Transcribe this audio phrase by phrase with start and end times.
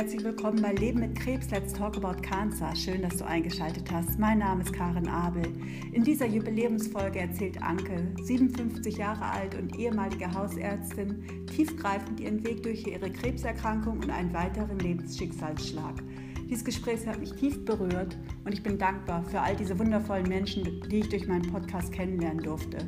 [0.00, 1.50] herzlich willkommen bei Leben mit Krebs.
[1.50, 2.74] Let's Talk About Cancer.
[2.74, 4.18] Schön, dass du eingeschaltet hast.
[4.18, 5.42] Mein Name ist Karin Abel.
[5.92, 12.86] In dieser Jubiläumsfolge erzählt Anke, 57 Jahre alt und ehemalige Hausärztin, tiefgreifend ihren Weg durch
[12.86, 16.02] ihre Krebserkrankung und einen weiteren Lebensschicksalsschlag.
[16.48, 20.80] Dieses Gespräch hat mich tief berührt und ich bin dankbar für all diese wundervollen Menschen,
[20.88, 22.78] die ich durch meinen Podcast kennenlernen durfte.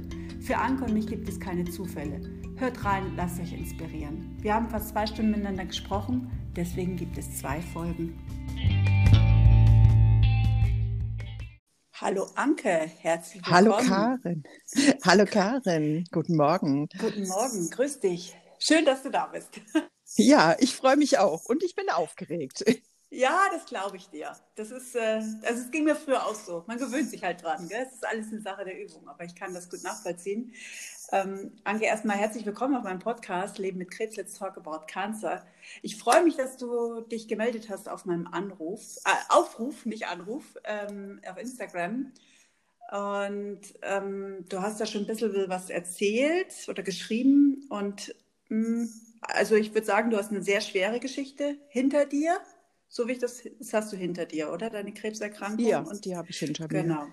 [0.41, 2.23] Für Anke und mich gibt es keine Zufälle.
[2.57, 4.35] Hört rein, lasst euch inspirieren.
[4.41, 8.19] Wir haben fast zwei Stunden miteinander gesprochen, deswegen gibt es zwei Folgen.
[11.95, 13.89] Hallo Anke, herzlich willkommen.
[13.89, 14.43] Hallo Karin.
[15.05, 16.89] Hallo Karin, guten Morgen.
[16.99, 18.35] Guten Morgen, grüß dich.
[18.59, 19.49] Schön, dass du da bist.
[20.17, 22.65] Ja, ich freue mich auch und ich bin aufgeregt.
[23.15, 24.35] Ja, das glaube ich dir.
[24.55, 26.65] Das ist, äh, also es ging mir früher auch so.
[26.67, 27.69] Man gewöhnt sich halt dran.
[27.69, 27.85] Gell?
[27.87, 30.55] Es ist alles eine Sache der Übung, aber ich kann das gut nachvollziehen.
[31.13, 35.45] Ähm, Anke, erstmal herzlich willkommen auf meinem Podcast Leben mit Krebs, Let's Talk About Cancer.
[35.83, 40.57] Ich freue mich, dass du dich gemeldet hast auf meinem Anruf, äh, Aufruf, nicht Anruf,
[40.65, 42.13] ähm, auf Instagram.
[42.91, 47.67] Und ähm, du hast da schon ein bisschen was erzählt oder geschrieben.
[47.69, 48.15] Und
[48.49, 48.89] mh, mm,
[49.21, 52.39] also ich würde sagen, du hast eine sehr schwere Geschichte hinter dir.
[52.89, 54.71] So wie ich das, das hast du hinter dir, oder?
[54.71, 55.67] Deine Krebserkrankung?
[55.67, 56.83] Ja, und die habe ich hinter mir.
[56.83, 57.07] Genau.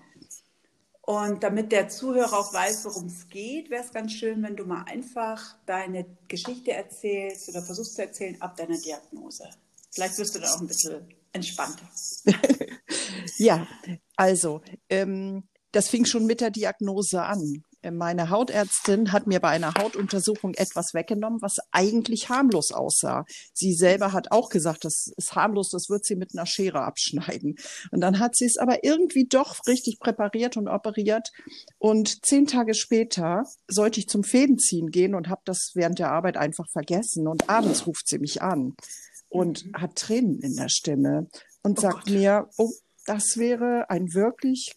[1.10, 4.64] Und damit der Zuhörer auch weiß, worum es geht, wäre es ganz schön, wenn du
[4.64, 9.50] mal einfach deine Geschichte erzählst oder versuchst zu erzählen ab deiner Diagnose.
[9.90, 11.90] Vielleicht wirst du dann auch ein bisschen entspannter.
[13.38, 13.66] ja,
[14.14, 19.74] also ähm, das fing schon mit der Diagnose an meine Hautärztin hat mir bei einer
[19.74, 23.24] Hautuntersuchung etwas weggenommen, was eigentlich harmlos aussah.
[23.54, 27.56] Sie selber hat auch gesagt, das ist harmlos, das wird sie mit einer Schere abschneiden.
[27.90, 31.30] Und dann hat sie es aber irgendwie doch richtig präpariert und operiert.
[31.78, 36.36] Und zehn Tage später sollte ich zum Fädenziehen gehen und habe das während der Arbeit
[36.36, 37.26] einfach vergessen.
[37.26, 38.74] Und abends ruft sie mich an
[39.30, 39.72] und mhm.
[39.74, 41.28] hat Tränen in der Stimme
[41.62, 42.14] und oh sagt Gott.
[42.14, 42.70] mir, oh,
[43.06, 44.74] das wäre ein wirklich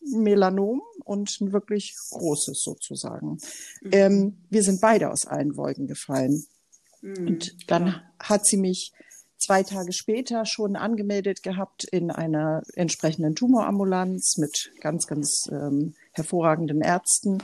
[0.00, 3.38] Melanom und ein wirklich großes sozusagen.
[3.82, 3.90] Mhm.
[3.92, 6.44] Ähm, wir sind beide aus allen Wolken gefallen.
[7.02, 7.26] Mhm.
[7.26, 8.92] Und dann hat sie mich
[9.38, 16.80] zwei Tage später schon angemeldet gehabt in einer entsprechenden Tumorambulanz mit ganz, ganz ähm, hervorragenden
[16.80, 17.42] Ärzten.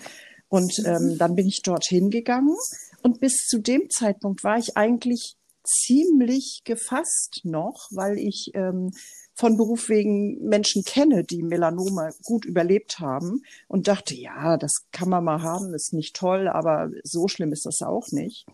[0.48, 0.86] Und mhm.
[0.86, 2.56] ähm, dann bin ich dorthin gegangen.
[3.02, 8.90] Und bis zu dem Zeitpunkt war ich eigentlich ziemlich gefasst noch, weil ich ähm,
[9.40, 15.08] von Beruf wegen Menschen kenne, die Melanome gut überlebt haben und dachte, ja, das kann
[15.08, 18.44] man mal haben, ist nicht toll, aber so schlimm ist das auch nicht.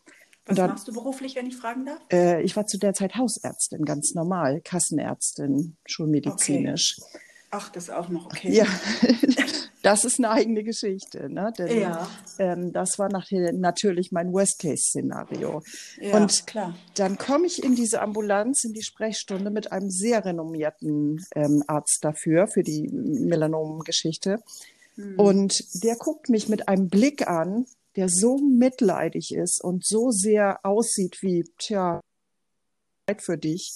[0.44, 1.98] Was dann, machst du beruflich, wenn ich fragen darf?
[2.12, 6.98] Äh, ich war zu der Zeit Hausärztin, ganz normal, Kassenärztin, schulmedizinisch.
[7.00, 7.18] Okay.
[7.50, 8.52] Ach, das auch noch, okay.
[8.52, 8.66] Ja,
[9.86, 11.32] das ist eine eigene Geschichte.
[11.32, 11.52] Ne?
[11.56, 12.08] Denn, ja.
[12.40, 15.62] Ähm, das war nachher natürlich mein Worst-Case-Szenario.
[16.00, 16.76] Ja, und klar.
[16.96, 22.00] dann komme ich in diese Ambulanz, in die Sprechstunde mit einem sehr renommierten ähm, Arzt
[22.02, 24.40] dafür, für die Melanomen-Geschichte.
[24.96, 25.20] Hm.
[25.20, 30.58] Und der guckt mich mit einem Blick an, der so mitleidig ist und so sehr
[30.64, 32.00] aussieht wie, tja,
[33.18, 33.72] für dich,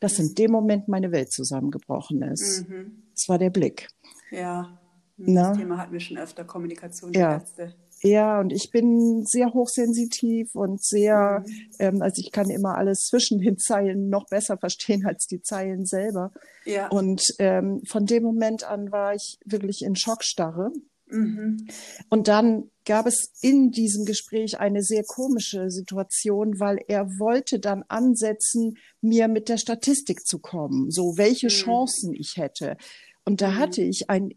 [0.00, 2.68] dass in dem Moment meine Welt zusammengebrochen ist.
[2.68, 3.04] Mhm.
[3.14, 3.88] Das war der Blick.
[4.32, 4.81] Ja,
[5.16, 5.52] das Na?
[5.56, 7.34] Thema hatten wir schon öfter, Kommunikation ja.
[7.34, 7.74] Ärzte.
[8.02, 11.70] Ja, und ich bin sehr hochsensitiv und sehr, mhm.
[11.78, 15.86] ähm, also ich kann immer alles zwischen den Zeilen noch besser verstehen als die Zeilen
[15.86, 16.32] selber.
[16.64, 16.88] Ja.
[16.88, 20.72] Und ähm, von dem Moment an war ich wirklich in Schockstarre.
[21.06, 21.68] Mhm.
[22.08, 27.84] Und dann gab es in diesem Gespräch eine sehr komische Situation, weil er wollte dann
[27.86, 31.50] ansetzen, mir mit der Statistik zu kommen, so welche mhm.
[31.50, 32.76] Chancen ich hätte.
[33.24, 33.58] Und da mhm.
[33.58, 34.30] hatte ich einen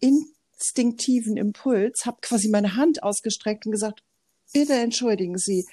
[0.58, 4.02] instinktiven Impuls, habe quasi meine Hand ausgestreckt und gesagt,
[4.54, 5.66] bitte entschuldigen Sie,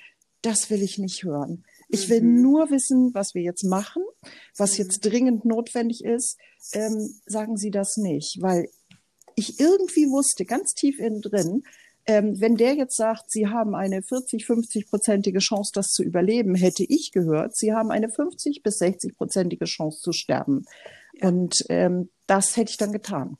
[0.42, 1.64] das will ich nicht hören.
[1.88, 2.42] Ich will mhm.
[2.42, 4.02] nur wissen, was wir jetzt machen,
[4.56, 5.10] was jetzt mhm.
[5.10, 6.38] dringend notwendig ist.
[6.72, 8.68] Ähm, sagen Sie das nicht, weil
[9.34, 11.62] ich irgendwie wusste, ganz tief innen drin,
[12.04, 16.84] ähm, wenn der jetzt sagt, Sie haben eine 40, 50-prozentige Chance, das zu überleben, hätte
[16.88, 20.64] ich gehört, Sie haben eine 50 bis 60-prozentige Chance zu sterben.
[21.14, 21.28] Ja.
[21.28, 23.36] Und ähm, das hätte ich dann getan.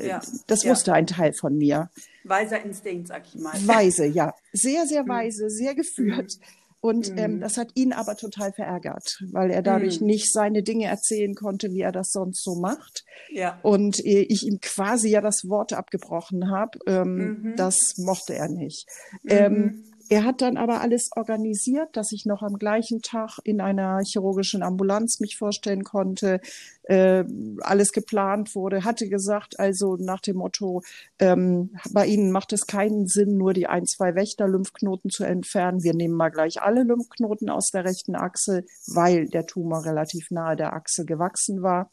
[0.00, 0.20] Äh, ja.
[0.46, 0.96] Das wusste ja.
[0.96, 1.90] ein Teil von mir.
[2.24, 3.54] Weiser Instinkt, sag ich mal.
[3.66, 4.34] Weise, ja.
[4.52, 5.08] Sehr, sehr hm.
[5.08, 6.32] weise, sehr geführt.
[6.38, 6.62] Mhm.
[6.82, 7.18] Und mhm.
[7.18, 10.08] ähm, das hat ihn aber total verärgert, weil er dadurch mhm.
[10.08, 13.04] nicht seine Dinge erzählen konnte, wie er das sonst so macht.
[13.30, 13.60] Ja.
[13.62, 16.80] Und äh, ich ihm quasi ja das Wort abgebrochen habe.
[16.88, 17.56] Ähm, mhm.
[17.56, 18.88] Das mochte er nicht.
[19.22, 19.30] Mhm.
[19.30, 24.02] Ähm, er hat dann aber alles organisiert, dass ich noch am gleichen Tag in einer
[24.04, 26.42] chirurgischen Ambulanz mich vorstellen konnte.
[26.82, 27.24] Äh,
[27.62, 30.82] alles geplant wurde, hatte gesagt, also nach dem Motto,
[31.18, 35.82] ähm, bei Ihnen macht es keinen Sinn, nur die ein, zwei Wächter-Lymphknoten zu entfernen.
[35.82, 40.56] Wir nehmen mal gleich alle Lymphknoten aus der rechten Achse, weil der Tumor relativ nahe
[40.56, 41.90] der Achse gewachsen war,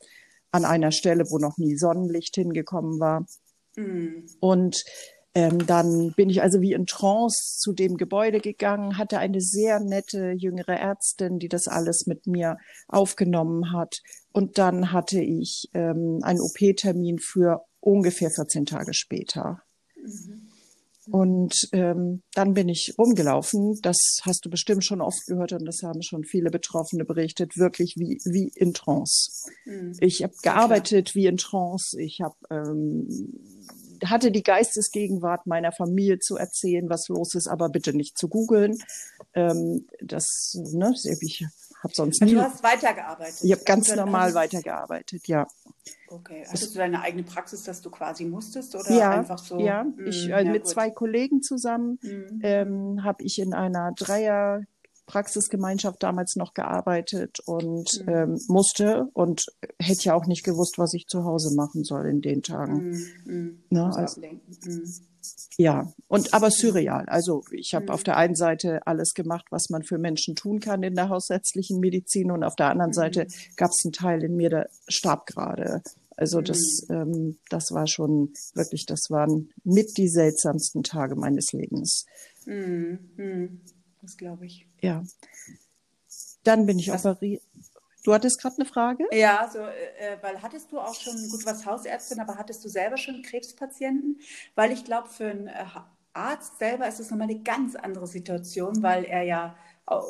[0.52, 3.26] an einer Stelle, wo noch nie Sonnenlicht hingekommen war.
[3.78, 4.26] Mhm.
[4.42, 4.84] Und
[5.40, 9.80] ähm, dann bin ich also wie in Trance zu dem Gebäude gegangen, hatte eine sehr
[9.80, 12.58] nette jüngere Ärztin, die das alles mit mir
[12.90, 14.02] aufgenommen hat.
[14.34, 19.62] Und dann hatte ich ähm, einen OP-Termin für ungefähr 14 Tage später.
[19.96, 20.50] Mhm.
[21.12, 23.80] Und ähm, dann bin ich rumgelaufen.
[23.82, 27.58] Das hast du bestimmt schon oft gehört und das haben schon viele Betroffene berichtet.
[27.58, 29.50] Wirklich wie, wie in Trance.
[29.66, 29.96] Mhm.
[30.02, 32.00] Ich habe gearbeitet wie in Trance.
[32.00, 33.08] Ich habe ähm,
[34.06, 38.78] hatte die Geistesgegenwart meiner Familie zu erzählen, was los ist, aber bitte nicht zu googeln.
[39.34, 41.46] Ähm, das, ne, ich
[41.84, 42.34] habe sonst nie.
[42.34, 43.40] Du hast weitergearbeitet.
[43.42, 45.48] Ich habe ganz normal weitergearbeitet, ja.
[46.08, 46.44] Okay.
[46.48, 49.60] Hattest du deine eigene Praxis, dass du quasi musstest oder ja, einfach so?
[49.60, 50.72] Ja, ich, äh, ja, mit gut.
[50.72, 52.40] zwei Kollegen zusammen mhm.
[52.44, 54.64] ähm, habe ich in einer Dreier
[55.10, 58.10] Praxisgemeinschaft damals noch gearbeitet und mhm.
[58.10, 59.44] ähm, musste und
[59.80, 62.92] hätte ja auch nicht gewusst, was ich zu Hause machen soll in den Tagen.
[62.92, 63.08] Mhm.
[63.26, 63.64] mhm.
[63.72, 64.40] Ne, also, mhm.
[65.58, 67.06] Ja, und aber surreal.
[67.08, 68.06] Also ich habe auf mhm.
[68.06, 72.32] der einen Seite alles gemacht, was man für Menschen tun kann in der hausärztlichen Medizin
[72.32, 73.26] und auf der anderen Seite
[73.58, 75.82] gab es einen Teil in mir, der starb gerade.
[76.18, 82.06] Also das, ähm, das war schon wirklich, das waren mit die seltsamsten Tage meines Lebens.
[84.02, 84.68] Das glaube ich.
[84.82, 85.04] Ja.
[86.44, 87.44] Dann bin ich operiert.
[88.06, 89.06] Du hattest gerade eine Frage?
[89.12, 92.98] Ja, so, äh, weil hattest du auch schon, gut, was Hausärztin, aber hattest du selber
[92.98, 94.22] schon Krebspatienten?
[94.56, 95.66] Weil ich glaube, für einen äh,
[96.14, 99.56] Arzt selber ist es nochmal eine ganz andere Situation, weil er ja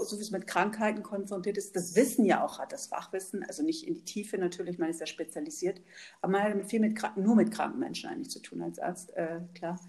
[0.03, 3.63] so wie es mit Krankheiten konfrontiert ist, das Wissen ja auch hat, das Fachwissen, also
[3.63, 5.81] nicht in die Tiefe natürlich, man ist ja spezialisiert,
[6.21, 9.39] aber man hat viel mit, nur mit kranken Menschen eigentlich zu tun als Arzt, äh,
[9.53, 9.79] klar.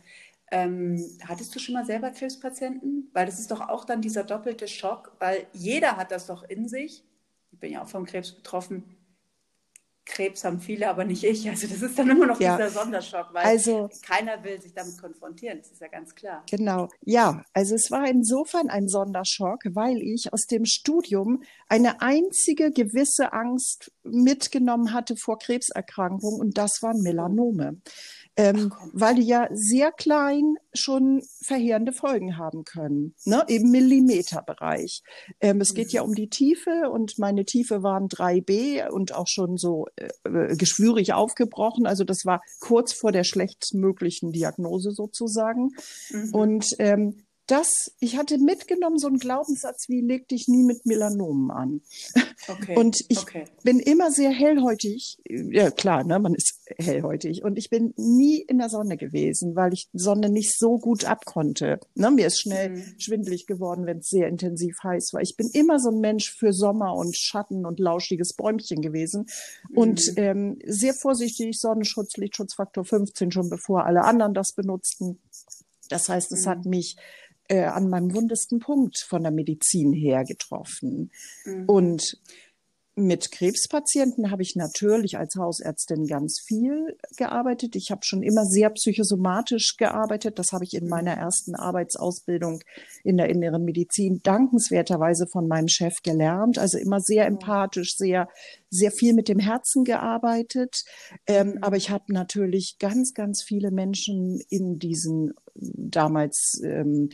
[0.50, 3.08] Ähm, hattest du schon mal selber Krebspatienten?
[3.12, 6.68] Weil das ist doch auch dann dieser doppelte Schock, weil jeder hat das doch in
[6.68, 7.04] sich.
[7.52, 8.84] Ich bin ja auch vom Krebs betroffen.
[10.10, 11.48] Krebs haben viele, aber nicht ich.
[11.48, 12.56] Also das ist dann immer noch ja.
[12.56, 15.58] dieser Sonderschock, weil also, keiner will sich damit konfrontieren.
[15.58, 16.42] Das ist ja ganz klar.
[16.50, 16.88] Genau.
[17.04, 23.32] Ja, also es war insofern ein Sonderschock, weil ich aus dem Studium eine einzige gewisse
[23.32, 27.80] Angst mitgenommen hatte vor Krebserkrankungen und das waren Melanome
[28.36, 33.44] ähm, weil die ja sehr klein schon verheerende Folgen haben können, ne?
[33.48, 35.02] im Millimeterbereich.
[35.40, 39.56] Ähm, es geht ja um die Tiefe und meine Tiefe waren 3b und auch schon
[39.56, 41.86] so äh, äh, geschwürig aufgebrochen.
[41.86, 45.70] Also das war kurz vor der schlechtmöglichen Diagnose sozusagen.
[46.10, 46.34] Mhm.
[46.34, 51.50] Und ähm, das, ich hatte mitgenommen so einen Glaubenssatz wie leg dich nie mit Melanomen
[51.50, 51.80] an.
[52.48, 53.44] Okay, und ich okay.
[53.64, 55.18] bin immer sehr hellhäutig.
[55.28, 57.44] Ja, klar, ne, man ist hellhäutig.
[57.44, 61.80] Und ich bin nie in der Sonne gewesen, weil ich Sonne nicht so gut abkonnte.
[61.94, 62.94] Ne, mir ist schnell mhm.
[62.98, 65.20] schwindelig geworden, wenn es sehr intensiv heiß war.
[65.20, 69.26] Ich bin immer so ein Mensch für Sommer und Schatten und lauschiges Bäumchen gewesen.
[69.70, 69.76] Mhm.
[69.76, 75.20] Und ähm, sehr vorsichtig, Sonnenschutz, Lichtschutzfaktor 15, schon bevor alle anderen das benutzten.
[75.90, 76.50] Das heißt, es mhm.
[76.50, 76.96] hat mich
[77.50, 81.10] äh, an meinem wundesten Punkt von der Medizin her getroffen.
[81.44, 81.64] Mhm.
[81.66, 82.16] Und
[82.96, 87.74] mit Krebspatienten habe ich natürlich als Hausärztin ganz viel gearbeitet.
[87.74, 90.38] Ich habe schon immer sehr psychosomatisch gearbeitet.
[90.38, 92.60] Das habe ich in meiner ersten Arbeitsausbildung
[93.02, 96.58] in der inneren Medizin dankenswerterweise von meinem Chef gelernt.
[96.58, 98.28] Also immer sehr empathisch, sehr,
[98.68, 100.84] sehr viel mit dem Herzen gearbeitet.
[101.26, 107.10] Ähm, aber ich habe natürlich ganz, ganz viele Menschen in diesen damals ähm,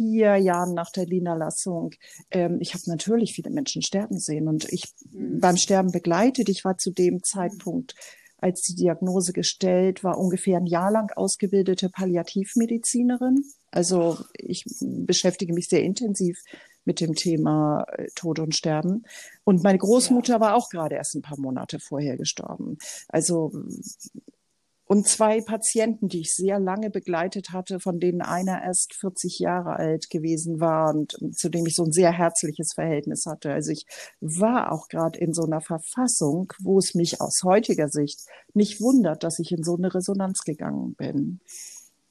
[0.00, 1.90] vier Jahren nach der Niederlassung,
[2.30, 5.40] ähm, ich habe natürlich viele Menschen sterben sehen und ich mhm.
[5.40, 6.48] beim Sterben begleitet.
[6.48, 7.94] Ich war zu dem Zeitpunkt,
[8.38, 13.44] als die Diagnose gestellt war, ungefähr ein Jahr lang ausgebildete Palliativmedizinerin.
[13.70, 16.38] Also ich beschäftige mich sehr intensiv
[16.86, 19.04] mit dem Thema äh, Tod und Sterben.
[19.44, 20.40] Und meine Großmutter ja.
[20.40, 22.78] war auch gerade erst ein paar Monate vorher gestorben.
[23.08, 23.52] Also
[24.90, 29.76] und zwei Patienten, die ich sehr lange begleitet hatte, von denen einer erst 40 Jahre
[29.76, 33.52] alt gewesen war und zu dem ich so ein sehr herzliches Verhältnis hatte.
[33.52, 33.86] Also ich
[34.20, 39.22] war auch gerade in so einer Verfassung, wo es mich aus heutiger Sicht nicht wundert,
[39.22, 41.38] dass ich in so eine Resonanz gegangen bin.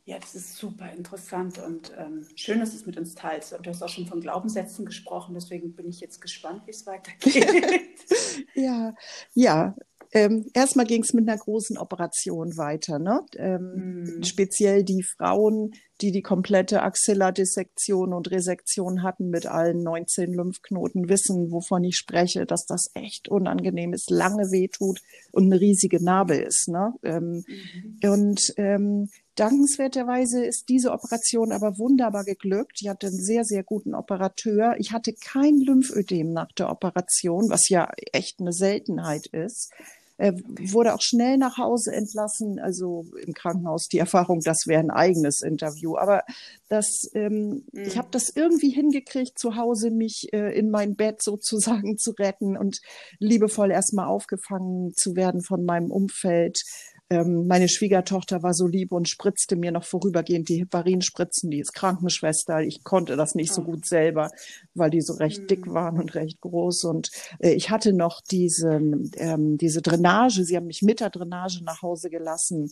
[0.05, 3.51] Ja, das ist super interessant und ähm, schön, dass du es mit uns teilst.
[3.51, 6.87] Und du hast auch schon von Glaubenssätzen gesprochen, deswegen bin ich jetzt gespannt, wie es
[6.87, 7.99] weitergeht.
[8.55, 8.95] ja,
[9.33, 9.75] ja,
[10.11, 12.97] ähm, erstmal ging es mit einer großen Operation weiter.
[12.97, 13.21] Ne?
[13.37, 14.23] Ähm, mm.
[14.23, 21.51] Speziell die Frauen, die die komplette Axillardissektion und Resektion hatten mit allen 19 Lymphknoten, wissen,
[21.51, 25.01] wovon ich spreche, dass das echt unangenehm ist, lange wehtut
[25.31, 26.69] und eine riesige Narbe ist.
[26.69, 26.93] Ne?
[27.03, 28.09] Ähm, mhm.
[28.09, 32.79] Und ähm, dankenswerterweise ist diese Operation aber wunderbar geglückt.
[32.81, 34.75] Ich hatte einen sehr, sehr guten Operateur.
[34.79, 39.71] Ich hatte kein Lymphödem nach der Operation, was ja echt eine Seltenheit ist.
[40.19, 43.87] Er wurde auch schnell nach Hause entlassen, also im Krankenhaus.
[43.87, 45.95] Die Erfahrung, das wäre ein eigenes Interview.
[45.95, 46.23] Aber
[46.67, 47.83] das, ähm, mhm.
[47.83, 52.57] ich habe das irgendwie hingekriegt, zu Hause mich äh, in mein Bett sozusagen zu retten
[52.57, 52.81] und
[53.19, 56.63] liebevoll erstmal aufgefangen zu werden von meinem Umfeld
[57.09, 61.73] ähm, meine Schwiegertochter war so lieb und spritzte mir noch vorübergehend die Heparinspritzen, die ist
[61.73, 62.61] Krankenschwester.
[62.61, 63.65] Ich konnte das nicht so ah.
[63.65, 64.29] gut selber,
[64.75, 65.47] weil die so recht mhm.
[65.47, 66.83] dick waren und recht groß.
[66.83, 68.79] Und äh, ich hatte noch diese,
[69.15, 70.43] ähm, diese Drainage.
[70.43, 72.71] Sie haben mich mit der Drainage nach Hause gelassen,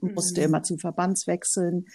[0.00, 0.46] musste mhm.
[0.46, 1.86] immer zum Verbandswechseln.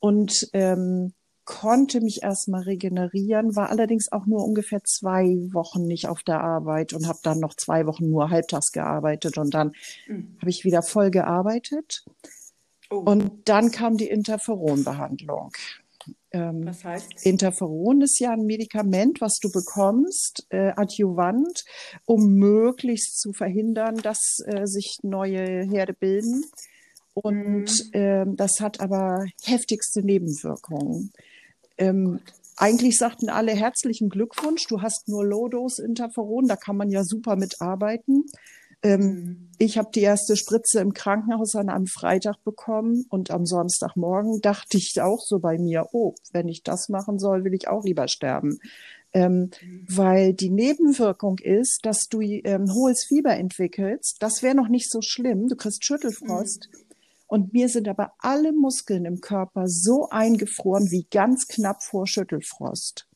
[0.00, 1.12] Und ähm,
[1.46, 6.92] konnte mich erstmal regenerieren, war allerdings auch nur ungefähr zwei Wochen nicht auf der Arbeit
[6.92, 9.72] und habe dann noch zwei Wochen nur halbtags gearbeitet und dann
[10.06, 10.36] mhm.
[10.40, 12.04] habe ich wieder voll gearbeitet.
[12.90, 12.96] Oh.
[12.96, 15.52] Und dann kam die Interferonbehandlung.
[16.32, 17.24] Ähm, was heißt?
[17.24, 21.64] Interferon ist ja ein Medikament, was du bekommst, äh, adjuvant,
[22.04, 26.44] um möglichst zu verhindern, dass äh, sich neue Herde bilden.
[27.14, 27.92] Und mhm.
[27.92, 31.12] äh, das hat aber heftigste Nebenwirkungen.
[31.78, 32.20] Ähm,
[32.56, 38.24] eigentlich sagten alle herzlichen Glückwunsch, du hast nur Low-Dose-Interferon, da kann man ja super mitarbeiten.
[38.82, 39.48] Ähm, mhm.
[39.58, 44.76] Ich habe die erste Spritze im Krankenhaus an einem Freitag bekommen und am Samstagmorgen dachte
[44.76, 48.08] ich auch so bei mir, oh, wenn ich das machen soll, will ich auch lieber
[48.08, 48.58] sterben.
[49.12, 49.84] Ähm, mhm.
[49.88, 54.16] Weil die Nebenwirkung ist, dass du ähm, hohes Fieber entwickelst.
[54.20, 55.48] Das wäre noch nicht so schlimm.
[55.48, 56.68] Du kriegst Schüttelfrost.
[56.72, 56.85] Mhm.
[57.26, 63.08] Und mir sind aber alle Muskeln im Körper so eingefroren wie ganz knapp vor Schüttelfrost.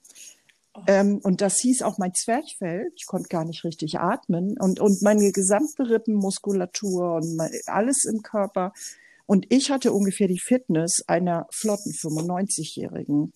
[0.74, 0.80] Oh.
[0.86, 2.92] Ähm, und das hieß auch mein Zwerchfell.
[2.96, 4.56] Ich konnte gar nicht richtig atmen.
[4.58, 8.72] Und, und meine gesamte Rippenmuskulatur und mein, alles im Körper.
[9.26, 13.32] Und ich hatte ungefähr die Fitness einer flotten 95-Jährigen.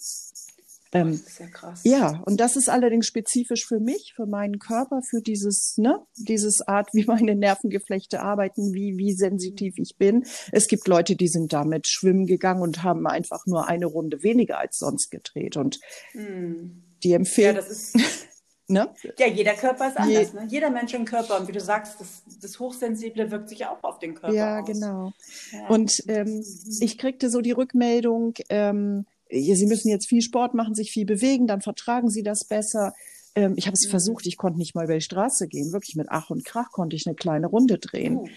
[0.95, 1.81] Ähm, das ist ja krass.
[1.85, 6.63] Ja, und das ist allerdings spezifisch für mich, für meinen Körper, für dieses, ne, dieses
[6.67, 10.25] Art, wie meine Nervengeflechte arbeiten, wie, wie sensitiv ich bin.
[10.53, 14.59] Es gibt Leute, die sind damit schwimmen gegangen und haben einfach nur eine Runde weniger
[14.59, 15.81] als sonst gedreht und
[16.13, 16.85] hm.
[17.03, 17.57] die empfehlen.
[17.57, 17.99] Ja, das ist
[18.67, 18.89] Ne?
[19.19, 20.33] Ja, jeder Körper ist anders.
[20.33, 20.47] Je ne?
[20.49, 21.39] Jeder Mensch ein Körper.
[21.39, 24.67] Und wie du sagst, das, das Hochsensible wirkt sich auch auf den Körper ja, aus.
[24.67, 25.13] Genau.
[25.53, 25.75] Ja, genau.
[25.75, 26.43] Und ähm,
[26.81, 31.47] ich kriegte so die Rückmeldung, ähm, Sie müssen jetzt viel Sport machen, sich viel bewegen,
[31.47, 32.95] dann vertragen Sie das besser.
[33.35, 33.91] Ähm, ich habe es mhm.
[33.91, 35.73] versucht, ich konnte nicht mal über die Straße gehen.
[35.73, 38.17] Wirklich mit Ach und Krach konnte ich eine kleine Runde drehen.
[38.17, 38.29] Oh.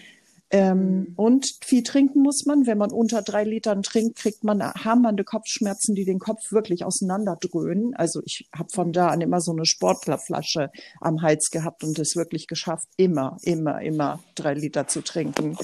[0.50, 1.12] Ähm, mhm.
[1.16, 2.66] Und viel trinken muss man.
[2.66, 7.94] Wenn man unter drei Litern trinkt, kriegt man hammernde Kopfschmerzen, die den Kopf wirklich auseinanderdröhnen.
[7.94, 12.16] Also ich habe von da an immer so eine Sportlerflasche am Hals gehabt und es
[12.16, 15.58] wirklich geschafft, immer, immer, immer drei Liter zu trinken.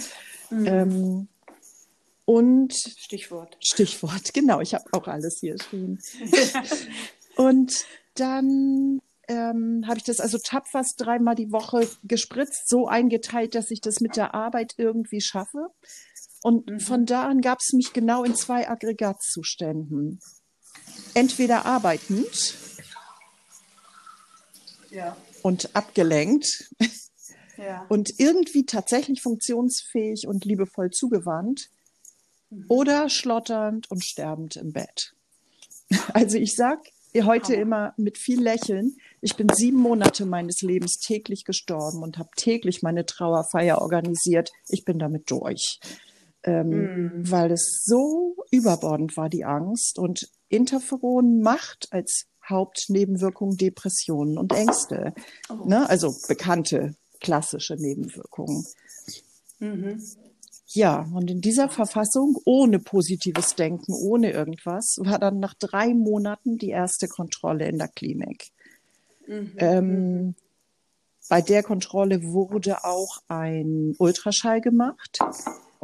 [0.50, 0.66] Mhm.
[0.66, 1.28] Ähm,
[2.24, 3.56] und Stichwort.
[3.60, 4.60] Stichwort, genau.
[4.60, 6.00] Ich habe auch alles hier stehen.
[7.36, 13.70] und dann ähm, habe ich das also tapfer dreimal die Woche gespritzt, so eingeteilt, dass
[13.70, 15.68] ich das mit der Arbeit irgendwie schaffe.
[16.42, 16.80] Und mhm.
[16.80, 20.20] von da an gab es mich genau in zwei Aggregatzuständen.
[21.14, 22.54] Entweder arbeitend
[24.90, 25.16] ja.
[25.42, 26.70] und abgelenkt
[27.56, 27.86] ja.
[27.88, 31.70] und irgendwie tatsächlich funktionsfähig und liebevoll zugewandt
[32.68, 35.14] oder schlotternd und sterbend im Bett.
[36.12, 36.80] Also ich sag
[37.22, 42.30] heute immer mit viel Lächeln, ich bin sieben Monate meines Lebens täglich gestorben und habe
[42.36, 44.50] täglich meine Trauerfeier organisiert.
[44.68, 45.78] Ich bin damit durch.
[46.42, 47.30] Ähm, mm.
[47.30, 49.98] Weil es so überbordend war, die Angst.
[49.98, 55.14] Und Interferon macht als Hauptnebenwirkung Depressionen und Ängste.
[55.48, 55.66] Oh.
[55.66, 55.88] Ne?
[55.88, 58.66] Also bekannte klassische Nebenwirkungen.
[59.58, 60.02] Mhm.
[60.74, 66.58] Ja, und in dieser Verfassung, ohne positives Denken, ohne irgendwas, war dann nach drei Monaten
[66.58, 68.50] die erste Kontrolle in der Klinik.
[69.28, 69.52] Mhm.
[69.58, 70.34] Ähm,
[71.28, 75.18] bei der Kontrolle wurde auch ein Ultraschall gemacht.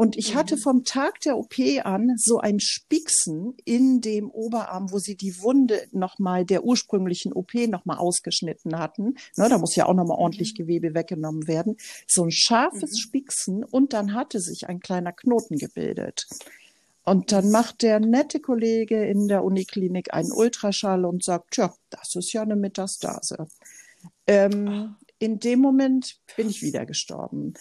[0.00, 0.60] Und ich hatte mhm.
[0.60, 5.78] vom Tag der OP an so ein Spieksen in dem Oberarm, wo sie die Wunde
[5.92, 9.16] nochmal der ursprünglichen OP nochmal ausgeschnitten hatten.
[9.36, 10.62] Ne, da muss ja auch nochmal ordentlich mhm.
[10.62, 11.76] Gewebe weggenommen werden.
[12.06, 12.96] So ein scharfes mhm.
[12.98, 16.26] Spieksen und dann hatte sich ein kleiner Knoten gebildet.
[17.04, 22.14] Und dann macht der nette Kollege in der Uniklinik einen Ultraschall und sagt, tja, das
[22.14, 23.48] ist ja eine Metastase.
[24.26, 27.52] Ähm, in dem Moment bin ich wieder gestorben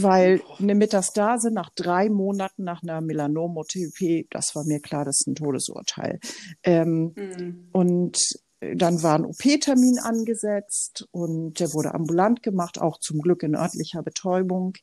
[0.00, 5.28] weil eine Metastase nach drei Monaten nach einer Melanom-OP, das war mir klar, das ist
[5.28, 6.20] ein Todesurteil.
[6.62, 7.68] Ähm, mhm.
[7.72, 8.18] Und
[8.60, 14.02] dann war ein OP-Termin angesetzt und der wurde ambulant gemacht, auch zum Glück in örtlicher
[14.02, 14.74] Betäubung.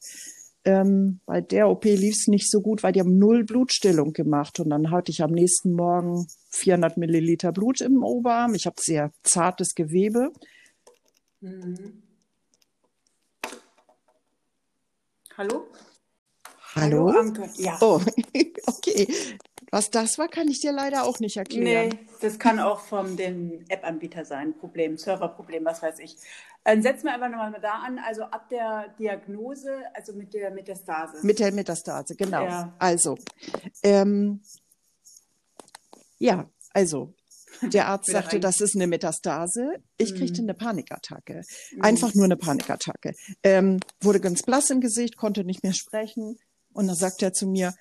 [0.65, 4.59] Ähm, bei der OP lief es nicht so gut, weil die haben null Blutstillung gemacht.
[4.59, 8.53] Und dann hatte ich am nächsten Morgen 400 Milliliter Blut im Oberarm.
[8.55, 10.31] Ich habe sehr zartes Gewebe.
[11.39, 12.03] Mhm.
[15.39, 15.67] Hallo?
[16.75, 17.13] Hallo?
[17.13, 17.49] Hallo Anke.
[17.55, 17.77] Ja.
[17.79, 18.01] Oh,
[18.65, 19.07] okay.
[19.71, 21.87] Was das war, kann ich dir leider auch nicht erklären.
[21.91, 26.17] Nee, das kann auch vom dem App-Anbieter sein, Problem, Serverproblem, was weiß ich.
[26.65, 31.25] Dann setzen wir einfach nochmal da an, also ab der Diagnose, also mit der Metastase.
[31.25, 32.43] Mit der Metastase, genau.
[32.43, 32.75] Ja.
[32.77, 33.17] Also,
[33.81, 34.41] ähm,
[36.17, 37.13] ja, also
[37.61, 39.75] der Arzt sagte, das ist eine Metastase.
[39.97, 40.49] Ich kriegte mhm.
[40.49, 41.41] eine Panikattacke.
[41.75, 41.81] Mhm.
[41.81, 43.13] Einfach nur eine Panikattacke.
[43.43, 46.37] Ähm, wurde ganz blass im Gesicht, konnte nicht mehr sprechen.
[46.73, 47.73] Und dann sagt er zu mir,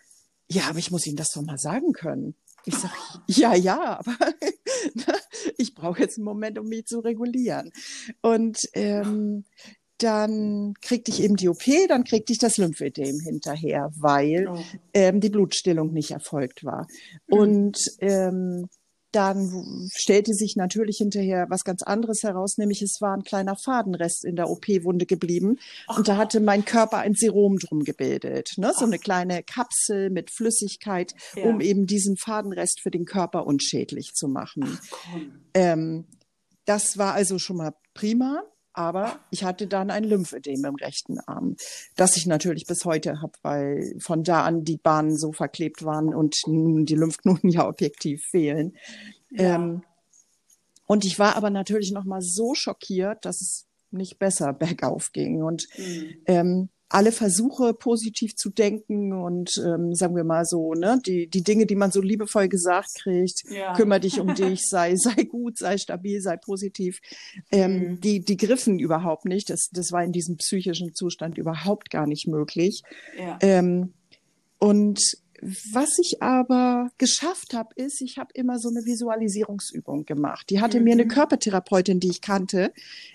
[0.51, 2.35] ja, aber ich muss Ihnen das doch mal sagen können.
[2.65, 2.95] Ich sage,
[3.27, 4.17] ja, ja, aber
[5.59, 7.71] ich brauche jetzt einen Moment, um mich zu regulieren.
[8.21, 9.45] Und ähm,
[9.99, 14.59] dann kriegte ich eben die OP, dann kriegte ich das Lymphödem hinterher, weil oh.
[14.95, 16.87] ähm, die Blutstillung nicht erfolgt war.
[17.27, 17.39] Mhm.
[17.39, 18.69] Und ähm,
[19.19, 24.25] dann stellte sich natürlich hinterher was ganz anderes heraus, nämlich es war ein kleiner Fadenrest
[24.25, 25.59] in der OP-Wunde geblieben.
[25.89, 25.99] Ach.
[25.99, 28.53] Und da hatte mein Körper ein Serum drum gebildet.
[28.59, 28.73] Ne?
[28.79, 31.43] So eine kleine Kapsel mit Flüssigkeit, ja.
[31.47, 34.79] um eben diesen Fadenrest für den Körper unschädlich zu machen.
[34.79, 35.17] Ach,
[35.55, 36.05] ähm,
[36.65, 38.45] das war also schon mal prima
[38.79, 41.57] aber ich hatte dann ein Lymphödem im rechten Arm,
[41.97, 46.15] das ich natürlich bis heute habe, weil von da an die Bahnen so verklebt waren
[46.15, 48.77] und die Lymphknoten ja objektiv fehlen.
[49.33, 49.57] Ja.
[49.57, 49.83] Ähm,
[50.87, 55.43] und ich war aber natürlich noch mal so schockiert, dass es nicht besser bergauf ging.
[55.43, 56.15] Und mhm.
[56.27, 61.42] ähm, alle Versuche, positiv zu denken und ähm, sagen wir mal so, ne, die, die
[61.42, 63.75] Dinge, die man so liebevoll gesagt kriegt, ja.
[63.75, 67.00] kümmere dich um dich, sei, sei gut, sei stabil, sei positiv,
[67.52, 68.00] ähm, mhm.
[68.00, 69.50] die, die griffen überhaupt nicht.
[69.50, 72.83] Das, das war in diesem psychischen Zustand überhaupt gar nicht möglich.
[73.18, 73.38] Ja.
[73.42, 73.92] Ähm,
[74.59, 75.00] und
[75.73, 80.50] was ich aber geschafft habe, ist, ich habe immer so eine Visualisierungsübung gemacht.
[80.50, 80.85] Die hatte mhm.
[80.85, 81.11] mir eine mhm.
[81.11, 82.73] Körpertherapeutin, die ich kannte,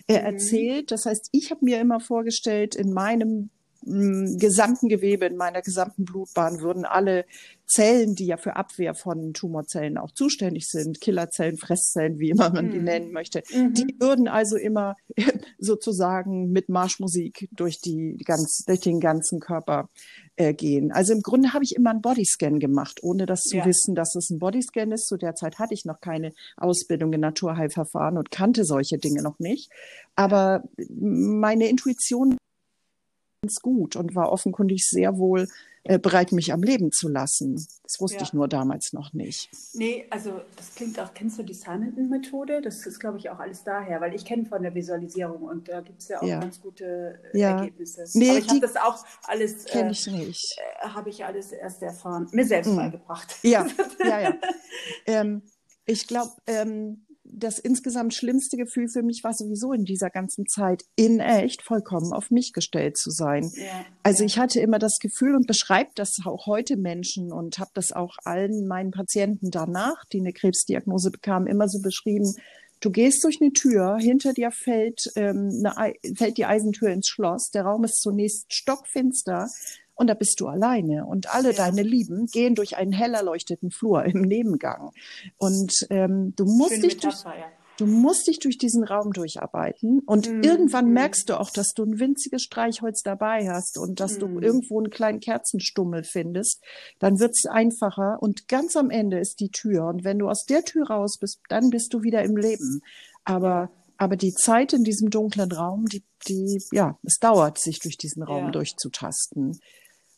[0.08, 0.26] äh, mhm.
[0.26, 0.92] erzählt.
[0.92, 3.50] Das heißt, ich habe mir immer vorgestellt, in meinem
[3.86, 7.26] gesamten Gewebe, in meiner gesamten Blutbahn würden alle
[7.66, 12.70] Zellen, die ja für Abwehr von Tumorzellen auch zuständig sind, Killerzellen, Fresszellen, wie immer man
[12.70, 12.84] die mhm.
[12.84, 13.74] nennen möchte, mhm.
[13.74, 14.96] die würden also immer
[15.58, 19.90] sozusagen mit Marschmusik durch, die, ganz, durch den ganzen Körper
[20.36, 20.92] äh, gehen.
[20.92, 23.66] Also im Grunde habe ich immer einen Bodyscan gemacht, ohne das zu ja.
[23.66, 25.08] wissen, dass es ein Bodyscan ist.
[25.08, 29.40] Zu der Zeit hatte ich noch keine Ausbildung in Naturheilverfahren und kannte solche Dinge noch
[29.40, 29.72] nicht.
[30.16, 32.38] Aber meine Intuition
[33.62, 35.48] gut und war offenkundig sehr wohl
[35.86, 37.56] äh, bereit, mich am Leben zu lassen.
[37.84, 38.24] Das wusste ja.
[38.24, 39.50] ich nur damals noch nicht.
[39.74, 42.62] Nee, also das klingt auch, kennst du die Simonton-Methode?
[42.62, 45.82] Das ist, glaube ich, auch alles daher, weil ich kenne von der Visualisierung und da
[45.82, 46.40] gibt es ja auch ja.
[46.40, 47.58] ganz gute äh, ja.
[47.58, 48.06] Ergebnisse.
[48.14, 50.58] Nee, Aber ich habe das auch alles, kenne ich nicht.
[50.58, 52.78] Äh, habe ich alles erst erfahren, mir selbst mhm.
[52.78, 53.36] beigebracht.
[53.44, 53.68] Ja,
[54.00, 54.34] ja, ja.
[55.06, 55.42] ähm,
[55.86, 60.84] ich glaube, ähm, das insgesamt schlimmste Gefühl für mich war sowieso in dieser ganzen Zeit
[60.96, 63.52] in echt vollkommen auf mich gestellt zu sein.
[63.56, 64.28] Ja, also ja.
[64.28, 68.18] ich hatte immer das Gefühl und beschreibe das auch heute Menschen und habe das auch
[68.24, 72.34] allen meinen Patienten danach, die eine Krebsdiagnose bekamen, immer so beschrieben.
[72.80, 77.50] Du gehst durch eine Tür, hinter dir fällt, ähm, eine, fällt die Eisentür ins Schloss,
[77.50, 79.48] der Raum ist zunächst stockfinster,
[79.96, 81.58] und da bist du alleine und alle ja.
[81.58, 84.92] deine Lieben gehen durch einen hell erleuchteten Flur im Nebengang.
[85.38, 87.46] Und ähm, du musst Schöne dich Metapher, durch, ja.
[87.78, 90.42] du musst dich durch diesen Raum durcharbeiten und mhm.
[90.42, 90.94] irgendwann mhm.
[90.94, 94.20] merkst du auch, dass du ein winziges Streichholz dabei hast und dass mhm.
[94.20, 96.64] du irgendwo einen kleinen Kerzenstummel findest.
[97.00, 100.64] Dann wird's einfacher und ganz am Ende ist die Tür und wenn du aus der
[100.64, 102.82] Tür raus bist, dann bist du wieder im Leben.
[103.26, 107.96] Aber aber die Zeit in diesem dunklen Raum, die, die, ja, es dauert, sich durch
[107.96, 108.52] diesen Raum ja.
[108.52, 109.60] durchzutasten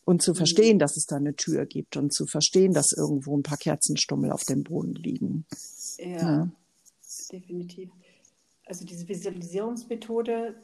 [0.06, 0.36] und zu mhm.
[0.36, 4.30] verstehen, dass es da eine Tür gibt und zu verstehen, dass irgendwo ein paar Kerzenstummel
[4.30, 5.44] auf dem Boden liegen.
[5.98, 6.48] Ja, ja.
[7.30, 7.90] definitiv.
[8.64, 10.54] Also diese Visualisierungsmethode,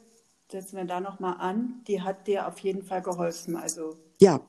[0.49, 3.55] setzen wir da nochmal an, die hat dir auf jeden Fall geholfen.
[3.55, 4.39] Also ja.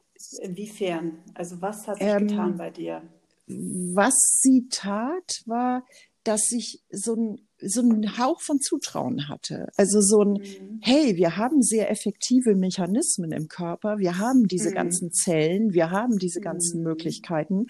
[0.41, 1.19] Inwiefern?
[1.35, 3.03] Also was hat sich ähm, getan bei dir?
[3.47, 5.85] Was sie tat, war,
[6.23, 9.69] dass ich so ein so einen Hauch von Zutrauen hatte.
[9.77, 10.81] Also so ein, mhm.
[10.81, 14.75] hey, wir haben sehr effektive Mechanismen im Körper, wir haben diese mhm.
[14.75, 16.85] ganzen Zellen, wir haben diese ganzen mhm.
[16.85, 17.67] Möglichkeiten.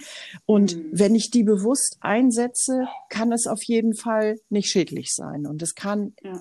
[0.46, 0.88] Und mhm.
[0.92, 5.46] wenn ich die bewusst einsetze, kann es auf jeden Fall nicht schädlich sein.
[5.46, 6.40] Und es kann ja.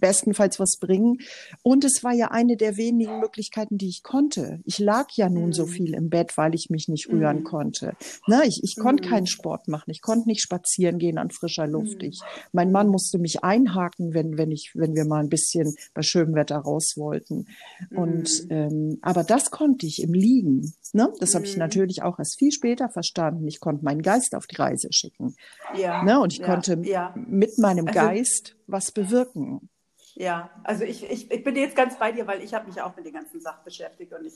[0.00, 1.18] bestenfalls was bringen.
[1.62, 4.60] Und es war ja eine der wenigen Möglichkeiten, die ich konnte.
[4.64, 5.70] Ich lag ja nun so mhm.
[5.70, 7.44] viel im Bett, weil ich mich nicht rühren mhm.
[7.44, 7.94] konnte.
[8.26, 9.90] Na, ich, ich konnte keinen Sport machen.
[9.90, 12.02] Ich konnte nicht spazieren gehen an frischer Luft.
[12.02, 12.20] Ich,
[12.52, 16.34] mein Mann musste mich einhaken, wenn, wenn ich, wenn wir mal ein bisschen bei schönem
[16.34, 17.46] Wetter raus wollten.
[17.94, 20.72] Und, ähm, aber das konnte ich im Liegen.
[20.92, 21.12] Ne?
[21.20, 23.46] Das habe ich natürlich auch erst viel später verstanden.
[23.46, 25.34] Ich konnte meinen Geist auf die Reise schicken.
[25.76, 26.02] Ja.
[26.02, 26.20] Ne?
[26.20, 26.46] Und ich ja.
[26.46, 27.14] konnte ja.
[27.16, 29.68] mit meinem also, Geist was bewirken.
[30.14, 32.94] Ja, also ich, ich, ich bin jetzt ganz bei dir, weil ich habe mich auch
[32.96, 34.34] mit den ganzen Sachen beschäftigt und ich,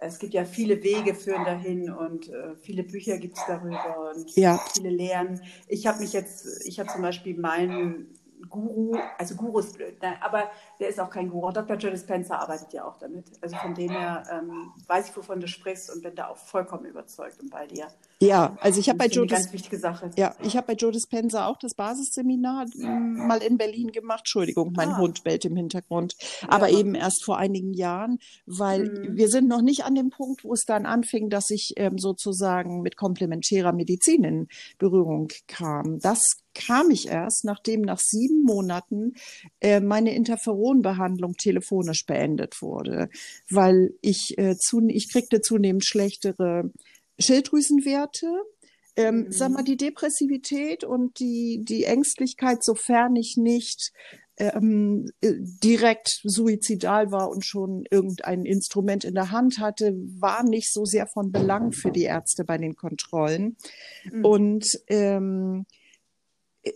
[0.00, 4.30] es gibt ja viele Wege führen dahin und äh, viele Bücher gibt es darüber und
[4.36, 4.58] ja.
[4.72, 5.40] viele Lehren.
[5.66, 8.14] Ich habe mich jetzt, ich habe zum Beispiel meinen
[8.48, 10.22] Guru, also Guru ist blöd, ne?
[10.22, 11.50] aber der ist auch kein Guru.
[11.50, 11.76] Dr.
[11.76, 13.26] Joe Dispenza arbeitet ja auch damit.
[13.40, 16.84] Also von dem her ähm, weiß ich, wovon du sprichst und bin da auch vollkommen
[16.84, 17.88] überzeugt und bei dir.
[18.20, 20.10] Ja, also ich habe bei Joe ganz wichtige Sache.
[20.16, 24.20] Ja, ich habe bei Joe Dispenza auch das Basisseminar mal in Berlin gemacht.
[24.20, 24.98] Entschuldigung, mein ah.
[24.98, 26.16] Hund bellt im Hintergrund.
[26.48, 26.78] Aber ja.
[26.78, 29.16] eben erst vor einigen Jahren, weil mhm.
[29.16, 32.82] wir sind noch nicht an dem Punkt, wo es dann anfing, dass ich ähm, sozusagen
[32.82, 36.00] mit komplementärer Medizin in Berührung kam.
[36.00, 36.20] Das
[36.54, 39.12] kam ich erst, nachdem nach sieben Monaten
[39.60, 43.10] äh, meine Interferonbehandlung telefonisch beendet wurde,
[43.48, 46.72] weil ich äh, zu, ich kriegte zunehmend schlechtere
[47.18, 48.26] Schilddrüsenwerte.
[48.96, 49.32] Ähm, mhm.
[49.32, 53.92] Sag mal, die Depressivität und die, die Ängstlichkeit, sofern ich nicht
[54.38, 60.72] ähm, äh, direkt suizidal war und schon irgendein Instrument in der Hand hatte, war nicht
[60.72, 63.56] so sehr von Belang für die Ärzte bei den Kontrollen.
[64.10, 64.24] Mhm.
[64.24, 65.66] Und ähm,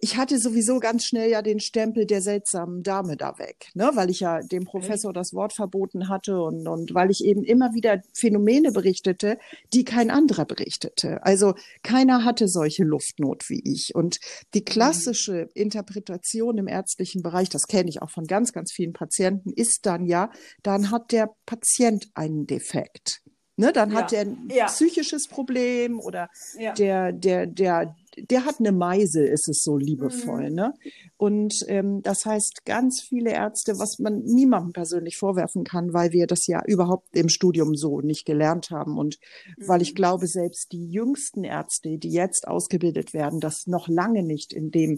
[0.01, 3.91] ich hatte sowieso ganz schnell ja den Stempel der seltsamen Dame da weg, ne?
[3.95, 7.75] weil ich ja dem Professor das Wort verboten hatte und, und weil ich eben immer
[7.75, 9.39] wieder Phänomene berichtete,
[9.73, 11.23] die kein anderer berichtete.
[11.25, 13.95] Also keiner hatte solche Luftnot wie ich.
[13.95, 14.19] Und
[14.55, 14.65] die mhm.
[14.65, 19.87] klassische Interpretation im ärztlichen Bereich, das kenne ich auch von ganz, ganz vielen Patienten, ist
[19.87, 20.31] dann ja,
[20.63, 23.23] dann hat der Patient einen Defekt.
[23.57, 23.97] Ne, dann ja.
[23.99, 24.67] hat er ein ja.
[24.67, 26.73] psychisches Problem oder ja.
[26.73, 30.49] der, der, der, der hat eine Meise, ist es so liebevoll.
[30.49, 30.57] Mhm.
[30.57, 30.75] Ne?
[31.19, 36.27] Und ähm, das heißt, ganz viele Ärzte, was man niemandem persönlich vorwerfen kann, weil wir
[36.27, 38.97] das ja überhaupt im Studium so nicht gelernt haben.
[38.97, 39.19] Und
[39.59, 39.69] mhm.
[39.69, 39.97] weil ich mhm.
[39.97, 44.97] glaube, selbst die jüngsten Ärzte, die jetzt ausgebildet werden, das noch lange nicht in dem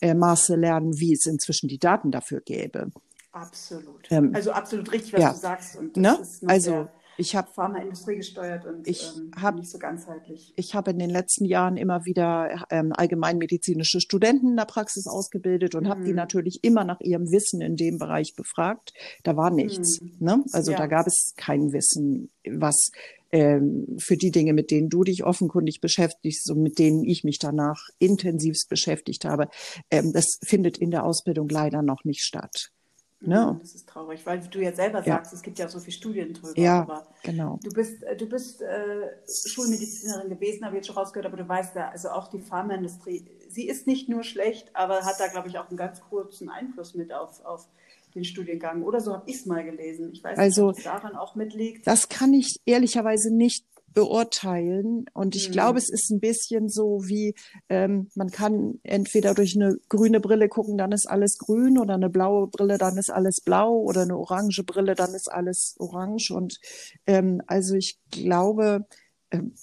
[0.00, 2.90] äh, Maße lernen, wie es inzwischen die Daten dafür gäbe.
[3.32, 4.10] Absolut.
[4.10, 5.32] Ähm, also absolut richtig, was ja.
[5.32, 5.76] du sagst.
[5.76, 6.18] Und ne?
[6.46, 6.88] also
[7.18, 10.52] ich habe Pharmaindustrie gesteuert und ich ähm, hab, nicht so ganzheitlich.
[10.56, 15.74] Ich habe in den letzten Jahren immer wieder ähm, allgemeinmedizinische Studenten in der Praxis ausgebildet
[15.74, 15.88] und mhm.
[15.88, 18.92] habe die natürlich immer nach ihrem Wissen in dem Bereich befragt.
[19.22, 20.00] Da war nichts.
[20.00, 20.16] Mhm.
[20.18, 20.44] Ne?
[20.52, 20.78] Also ja.
[20.78, 22.90] da gab es kein Wissen, was
[23.32, 27.38] ähm, für die Dinge, mit denen du dich offenkundig beschäftigst und mit denen ich mich
[27.38, 29.48] danach intensivst beschäftigt habe,
[29.90, 32.70] ähm, das findet in der Ausbildung leider noch nicht statt.
[33.20, 35.36] Mhm, das ist traurig, weil du ja selber sagst, ja.
[35.36, 36.58] es gibt ja so viele Studien drüber.
[36.60, 37.58] Ja, aber genau.
[37.62, 41.48] Du bist, äh, du bist äh, Schulmedizinerin gewesen, habe ich jetzt schon rausgehört, aber du
[41.48, 45.48] weißt ja, also auch die Pharmaindustrie, sie ist nicht nur schlecht, aber hat da, glaube
[45.48, 47.68] ich, auch einen ganz kurzen Einfluss mit auf, auf
[48.14, 48.82] den Studiengang.
[48.82, 50.10] Oder so habe ich es mal gelesen.
[50.12, 51.86] Ich weiß also, nicht, ob es daran auch mitliegt.
[51.86, 53.64] Das kann ich ehrlicherweise nicht
[53.96, 55.06] beurteilen.
[55.14, 55.52] Und ich mhm.
[55.52, 57.34] glaube, es ist ein bisschen so wie,
[57.70, 62.10] ähm, man kann entweder durch eine grüne Brille gucken, dann ist alles grün, oder eine
[62.10, 66.30] blaue Brille, dann ist alles blau, oder eine orange Brille, dann ist alles orange.
[66.30, 66.60] Und
[67.06, 68.86] ähm, also ich glaube,
[69.30, 69.54] ähm,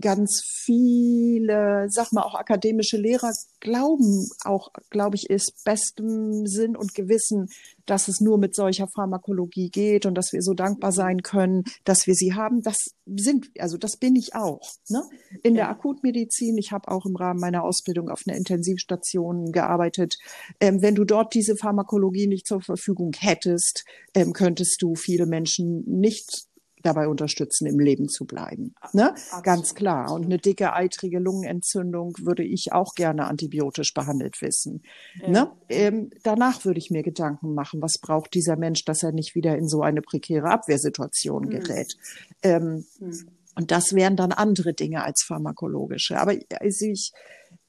[0.00, 6.94] ganz viele, sag mal, auch akademische Lehrer glauben auch, glaube ich, ist bestem Sinn und
[6.94, 7.48] Gewissen,
[7.86, 12.06] dass es nur mit solcher Pharmakologie geht und dass wir so dankbar sein können, dass
[12.06, 12.62] wir sie haben.
[12.62, 14.74] Das sind, also das bin ich auch.
[14.88, 15.02] Ne?
[15.42, 20.16] In der Akutmedizin, ich habe auch im Rahmen meiner Ausbildung auf einer Intensivstation gearbeitet.
[20.60, 23.84] Ähm, wenn du dort diese Pharmakologie nicht zur Verfügung hättest,
[24.14, 26.47] ähm, könntest du viele Menschen nicht
[26.82, 28.74] dabei unterstützen, im Leben zu bleiben.
[28.92, 29.14] Ne?
[29.42, 30.12] Ganz klar.
[30.12, 34.82] Und eine dicke, eitrige Lungenentzündung würde ich auch gerne antibiotisch behandelt wissen.
[35.20, 35.28] Ja.
[35.28, 35.52] Ne?
[35.68, 39.56] Ähm, danach würde ich mir Gedanken machen, was braucht dieser Mensch, dass er nicht wieder
[39.56, 41.50] in so eine prekäre Abwehrsituation hm.
[41.50, 41.96] gerät.
[42.42, 42.50] Hm.
[42.50, 43.28] Ähm, hm.
[43.58, 46.16] Und das wären dann andere Dinge als pharmakologische.
[46.16, 47.10] Aber also ich,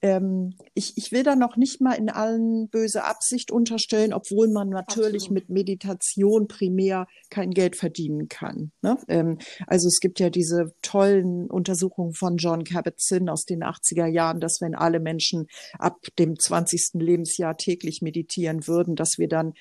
[0.01, 4.69] ähm, ich, ich will da noch nicht mal in allen böse Absicht unterstellen, obwohl man
[4.69, 5.31] natürlich Absolut.
[5.31, 8.71] mit Meditation primär kein Geld verdienen kann.
[8.81, 8.97] Ne?
[9.07, 14.39] Ähm, also es gibt ja diese tollen Untersuchungen von John Kabat-Zinn aus den 80er Jahren,
[14.39, 16.91] dass wenn alle Menschen ab dem 20.
[16.93, 19.53] Lebensjahr täglich meditieren würden, dass wir dann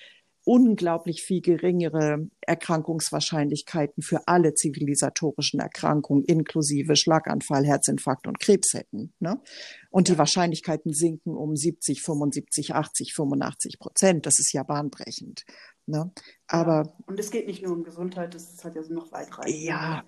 [0.48, 9.12] unglaublich viel geringere Erkrankungswahrscheinlichkeiten für alle zivilisatorischen Erkrankungen, inklusive Schlaganfall, Herzinfarkt und Krebs hätten.
[9.20, 9.42] Ne?
[9.90, 10.14] Und ja.
[10.14, 14.24] die Wahrscheinlichkeiten sinken um 70, 75, 80, 85 Prozent.
[14.24, 15.44] Das ist ja bahnbrechend.
[15.84, 16.10] Ne?
[16.46, 17.04] Aber ja.
[17.04, 20.02] und es geht nicht nur um Gesundheit, das hat ja so noch weitreichende ja,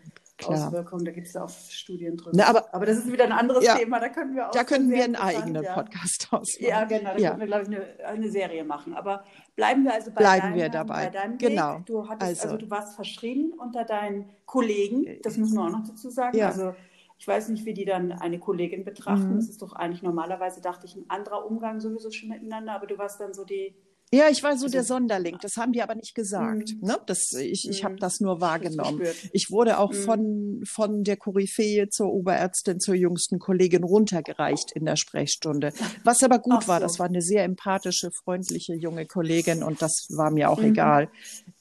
[0.46, 1.04] Auswirkungen.
[1.04, 2.32] Da gibt es ja auch Studien drüber.
[2.34, 4.00] Na, aber, aber das ist wieder ein anderes ja, Thema.
[4.00, 4.52] Da können wir auch.
[4.52, 6.68] Da könnten wir einen eigenen Podcast ausmachen.
[6.68, 7.14] Ja, genau.
[7.14, 7.30] Da ja.
[7.30, 8.94] können wir, glaube ich, eine, eine, Serie machen.
[8.94, 9.24] Aber
[9.56, 11.04] bleiben wir also bei bleiben deinem, wir dabei.
[11.06, 11.78] Bei deinem genau.
[11.78, 11.86] Weg.
[11.86, 15.18] Du hattest, also, also, du warst verschrieben unter deinen Kollegen.
[15.22, 16.36] Das muss man auch noch dazu sagen.
[16.36, 16.48] Ja.
[16.48, 16.74] Also
[17.18, 19.32] ich weiß nicht, wie die dann eine Kollegin betrachten.
[19.32, 19.36] Mhm.
[19.36, 22.72] Das ist doch eigentlich normalerweise, dachte ich, ein anderer Umgang sowieso schon miteinander.
[22.72, 23.74] Aber du warst dann so die
[24.12, 25.38] ja, ich war so also, der Sonderling.
[25.40, 26.74] Das haben die aber nicht gesagt.
[26.80, 26.88] Mhm.
[26.88, 26.98] Ne?
[27.06, 27.86] Das, ich ich mhm.
[27.86, 29.02] habe das nur wahrgenommen.
[29.32, 29.96] Ich wurde auch mhm.
[29.96, 35.72] von, von der Koryphäe zur Oberärztin, zur jüngsten Kollegin runtergereicht in der Sprechstunde.
[36.02, 36.86] Was aber gut Ach war, so.
[36.86, 40.70] das war eine sehr empathische, freundliche junge Kollegin und das war mir auch mhm.
[40.70, 41.08] egal.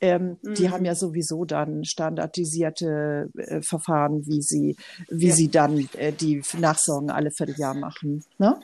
[0.01, 0.85] Ähm, Die haben mhm.
[0.85, 4.75] ja sowieso dann standardisierte äh, Verfahren, wie sie,
[5.07, 5.35] wie ja.
[5.35, 8.23] sie dann äh, die Nachsorgen alle Vierteljahr machen.
[8.39, 8.59] Ne?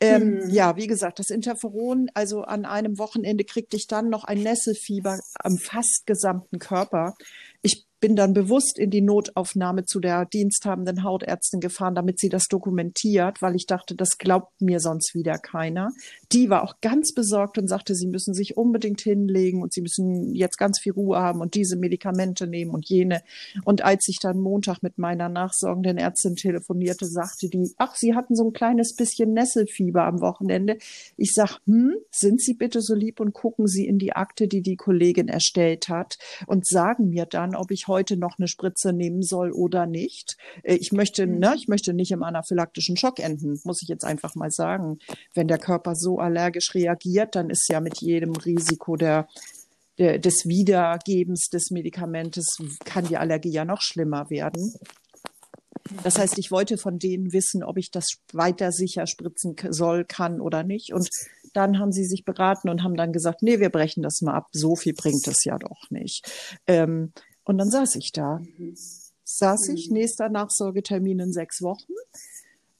[0.00, 0.50] Ähm, mhm.
[0.50, 5.18] Ja, wie gesagt, das Interferon, also an einem Wochenende kriegte ich dann noch ein Nesselfieber
[5.34, 7.14] am fast gesamten Körper.
[7.62, 12.44] Ich bin dann bewusst in die Notaufnahme zu der diensthabenden Hautärztin gefahren, damit sie das
[12.46, 15.90] dokumentiert, weil ich dachte, das glaubt mir sonst wieder keiner.
[16.30, 20.36] Die war auch ganz besorgt und sagte, sie müssen sich unbedingt hinlegen und sie müssen
[20.36, 23.22] jetzt ganz viel Ruhe haben und diese Medikamente nehmen und jene.
[23.64, 28.36] Und als ich dann Montag mit meiner nachsorgenden Ärztin telefonierte, sagte die, ach, sie hatten
[28.36, 30.78] so ein kleines bisschen Nesselfieber am Wochenende.
[31.16, 34.62] Ich sag, hm, sind Sie bitte so lieb und gucken Sie in die Akte, die
[34.62, 39.22] die Kollegin erstellt hat und sagen mir dann, ob ich heute noch eine Spritze nehmen
[39.22, 40.36] soll oder nicht.
[40.62, 41.38] Äh, ich möchte, mhm.
[41.38, 44.98] ne, ich möchte nicht im anaphylaktischen Schock enden, muss ich jetzt einfach mal sagen.
[45.34, 49.26] Wenn der Körper so allergisch reagiert, dann ist ja mit jedem Risiko der
[49.98, 54.74] des Wiedergebens des Medikamentes kann die Allergie ja noch schlimmer werden.
[56.02, 60.40] Das heißt, ich wollte von denen wissen, ob ich das weiter sicher spritzen soll, kann
[60.40, 60.92] oder nicht.
[60.92, 61.08] Und
[61.52, 64.48] dann haben sie sich beraten und haben dann gesagt, nee, wir brechen das mal ab.
[64.52, 66.30] So viel bringt es ja doch nicht.
[66.66, 67.12] Ähm,
[67.46, 68.40] und dann saß ich da.
[68.58, 68.76] Mhm.
[69.24, 69.94] Saß ich, mhm.
[69.94, 71.92] nächster Nachsorgetermin in sechs Wochen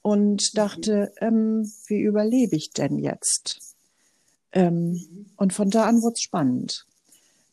[0.03, 3.75] und dachte, ähm, wie überlebe ich denn jetzt?
[4.53, 5.27] Ähm, mhm.
[5.37, 6.87] und von da an wurde es spannend.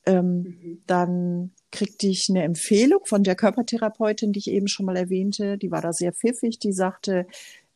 [0.06, 0.82] Ähm, mhm.
[0.86, 5.58] Dann kriegte ich eine Empfehlung von der Körpertherapeutin, die ich eben schon mal erwähnte.
[5.58, 6.60] Die war da sehr pfiffig.
[6.60, 7.26] Die sagte,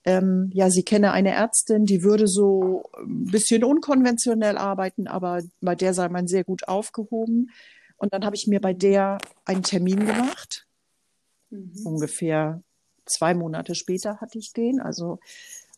[0.04, 5.76] ähm, ja, sie kenne eine Ärztin, die würde so ein bisschen unkonventionell arbeiten, aber bei
[5.76, 7.50] der sei man sehr gut aufgehoben.
[7.98, 10.68] Und dann habe ich mir bei der einen Termin gemacht.
[11.50, 11.74] Mhm.
[11.86, 12.62] Ungefähr
[13.06, 14.80] zwei Monate später hatte ich den.
[14.80, 15.20] Also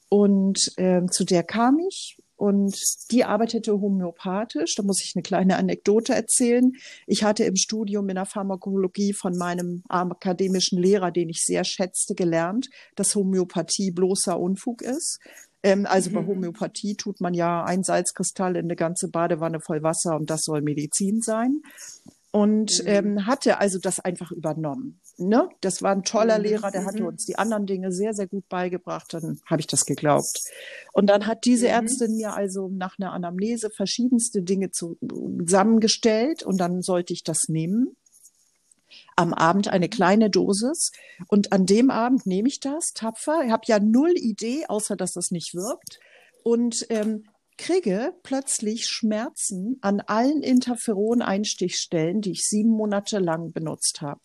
[0.10, 2.74] und ähm, zu der kam ich und
[3.12, 4.76] die arbeitete homöopathisch.
[4.76, 6.72] Da muss ich eine kleine Anekdote erzählen.
[7.06, 12.16] Ich hatte im Studium in der Pharmakologie von meinem akademischen Lehrer, den ich sehr schätzte,
[12.16, 15.20] gelernt, dass Homöopathie bloßer Unfug ist.
[15.64, 16.14] Ähm, also mhm.
[16.14, 20.44] bei Homöopathie tut man ja ein Salzkristall in eine ganze Badewanne voll Wasser und das
[20.44, 21.62] soll Medizin sein.
[22.32, 22.88] Und mhm.
[22.88, 25.02] ähm, hatte also das einfach übernommen.
[25.20, 25.50] Ne?
[25.62, 26.46] Das war ein toller mhm.
[26.46, 27.10] Lehrer, der hatte mhm.
[27.10, 29.14] uns die anderen Dinge sehr, sehr gut beigebracht.
[29.14, 30.40] Dann habe ich das geglaubt.
[30.94, 31.74] Und dann hat diese mhm.
[31.74, 37.96] Ärztin mir also nach einer Anamnese verschiedenste Dinge zusammengestellt und dann sollte ich das nehmen
[39.16, 40.92] am Abend eine kleine Dosis
[41.28, 43.44] und an dem Abend nehme ich das tapfer.
[43.46, 46.00] Ich habe ja null Idee, außer dass das nicht wirkt
[46.44, 47.26] und ähm,
[47.60, 54.22] kriege plötzlich Schmerzen an allen Interferon-Einstichstellen, die ich sieben Monate lang benutzt habe.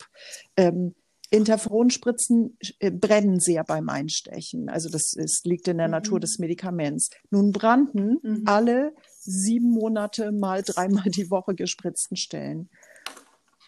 [0.55, 0.95] Ähm,
[1.31, 4.69] Interferonspritzen äh, brennen sehr beim Einstechen.
[4.69, 5.91] Also das ist, liegt in der mhm.
[5.91, 7.09] Natur des Medikaments.
[7.29, 8.43] Nun brannten mhm.
[8.45, 12.69] alle sieben Monate mal dreimal die Woche gespritzten Stellen.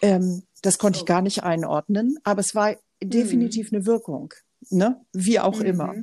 [0.01, 3.77] Ähm, das konnte ich gar nicht einordnen, aber es war definitiv mhm.
[3.77, 4.33] eine Wirkung,
[4.69, 5.01] ne?
[5.11, 5.65] wie auch mhm.
[5.65, 5.93] immer.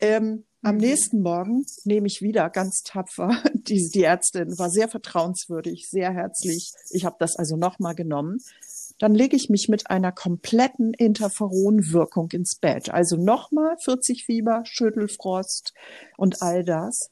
[0.00, 0.80] Ähm, am mhm.
[0.80, 3.42] nächsten Morgen nehme ich wieder ganz tapfer.
[3.54, 6.72] Die, die Ärztin war sehr vertrauenswürdig, sehr herzlich.
[6.90, 8.38] Ich habe das also nochmal genommen.
[8.98, 12.90] Dann lege ich mich mit einer kompletten Interferonwirkung ins Bett.
[12.90, 15.72] Also nochmal 40 Fieber, Schüttelfrost
[16.16, 17.10] und all das.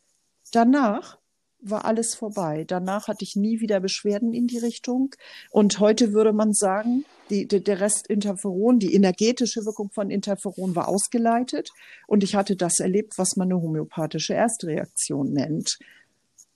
[0.52, 1.18] Danach
[1.60, 2.64] war alles vorbei.
[2.66, 5.14] Danach hatte ich nie wieder Beschwerden in die Richtung.
[5.50, 10.88] Und heute würde man sagen, die, der Rest Interferon, die energetische Wirkung von Interferon war
[10.88, 11.70] ausgeleitet.
[12.06, 15.78] Und ich hatte das erlebt, was man eine homöopathische Erstreaktion nennt.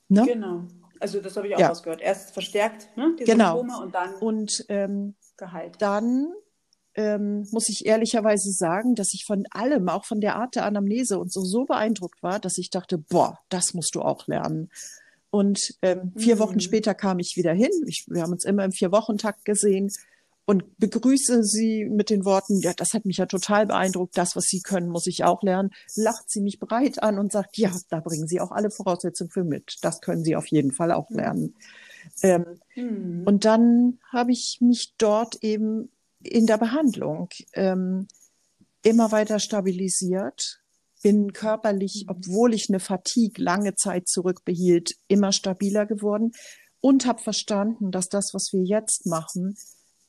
[0.09, 0.25] Ne?
[0.27, 0.65] Genau.
[1.01, 1.69] Also das habe ich auch ja.
[1.69, 2.01] rausgehört.
[2.01, 3.17] Erst verstärkt, ne?
[3.19, 3.59] die genau.
[3.59, 5.77] Symptome und dann und, ähm, geheilt.
[5.81, 6.33] Dann
[6.95, 11.19] ähm, muss ich ehrlicherweise sagen, dass ich von allem, auch von der Art der Anamnese
[11.19, 14.71] und so, so beeindruckt war, dass ich dachte, boah, das musst du auch lernen.
[15.31, 16.41] Und ähm, vier mhm.
[16.41, 17.71] Wochen später kam ich wieder hin.
[17.87, 19.91] Ich, wir haben uns immer im Vier-Wochen-Takt gesehen
[20.45, 24.45] und begrüße sie mit den Worten, ja, das hat mich ja total beeindruckt, das, was
[24.47, 25.71] Sie können, muss ich auch lernen.
[25.95, 29.45] Lacht sie mich breit an und sagt, ja, da bringen Sie auch alle Voraussetzungen für
[29.45, 29.77] mit.
[29.83, 31.17] Das können Sie auf jeden Fall auch mhm.
[31.17, 31.55] lernen.
[32.23, 33.23] Ähm, mhm.
[33.25, 35.91] Und dann habe ich mich dort eben
[36.25, 38.07] in der Behandlung ähm,
[38.83, 40.61] immer weiter stabilisiert,
[41.03, 42.17] bin körperlich, mhm.
[42.17, 46.33] obwohl ich eine Fatigue lange Zeit zurückbehielt, immer stabiler geworden
[46.81, 49.57] und habe verstanden, dass das, was wir jetzt machen,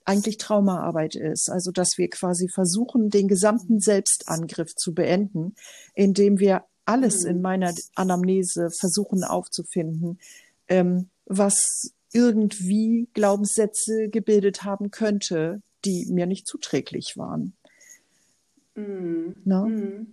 [0.06, 1.50] eigentlich Traumaarbeit ist.
[1.50, 5.56] Also dass wir quasi versuchen, den gesamten Selbstangriff zu beenden,
[5.94, 7.42] indem wir alles in mhm.
[7.42, 10.20] meiner Anamnese versuchen aufzufinden,
[10.68, 17.54] ähm, was irgendwie Glaubenssätze gebildet haben könnte, die mir nicht zuträglich waren.
[18.76, 19.34] Mm.
[19.46, 20.08] Mm.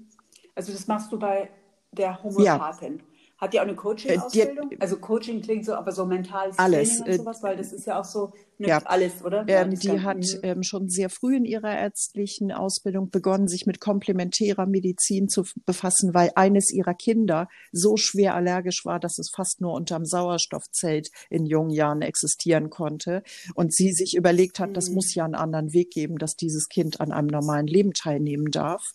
[0.55, 1.51] Also das machst du bei
[1.93, 2.99] der Homöopathin.
[2.99, 3.05] Ja.
[3.41, 4.71] Hat die auch eine Coaching-Ausbildung?
[4.81, 7.87] Also Coaching klingt so, aber so mentales alles, Training und äh, sowas, weil das ist
[7.87, 8.83] ja auch so ja.
[8.85, 9.47] alles, oder?
[9.49, 14.67] Ähm, die hat ähm, schon sehr früh in ihrer ärztlichen Ausbildung begonnen, sich mit komplementärer
[14.67, 19.73] Medizin zu befassen, weil eines ihrer Kinder so schwer allergisch war, dass es fast nur
[19.73, 23.23] unterm Sauerstoffzelt in jungen Jahren existieren konnte.
[23.55, 24.75] Und sie sich überlegt hat, mhm.
[24.75, 28.51] das muss ja einen anderen Weg geben, dass dieses Kind an einem normalen Leben teilnehmen
[28.51, 28.93] darf.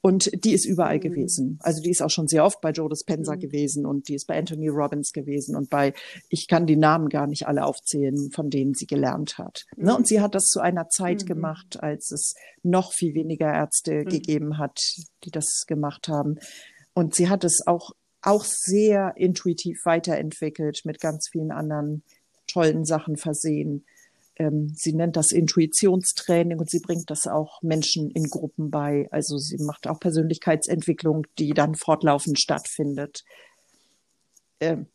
[0.00, 1.00] Und die ist überall mhm.
[1.00, 1.58] gewesen.
[1.62, 3.40] Also die ist auch schon sehr oft bei Joe Dispenza mhm.
[3.40, 5.92] gewesen und die ist bei Anthony Robbins gewesen und bei,
[6.28, 9.64] ich kann die Namen gar nicht alle aufzählen, von denen sie gelernt hat.
[9.76, 9.84] Mhm.
[9.84, 9.96] Ne?
[9.96, 11.26] Und sie hat das zu einer Zeit mhm.
[11.26, 14.08] gemacht, als es noch viel weniger Ärzte mhm.
[14.08, 14.78] gegeben hat,
[15.24, 16.38] die das gemacht haben.
[16.94, 17.90] Und sie hat es auch,
[18.22, 22.02] auch sehr intuitiv weiterentwickelt, mit ganz vielen anderen
[22.46, 23.84] tollen Sachen versehen
[24.38, 29.08] ähm, sie nennt das Intuitionstraining und sie bringt das auch Menschen in Gruppen bei.
[29.10, 33.24] Also sie macht auch Persönlichkeitsentwicklung, die dann fortlaufend stattfindet.
[34.60, 34.86] Ähm,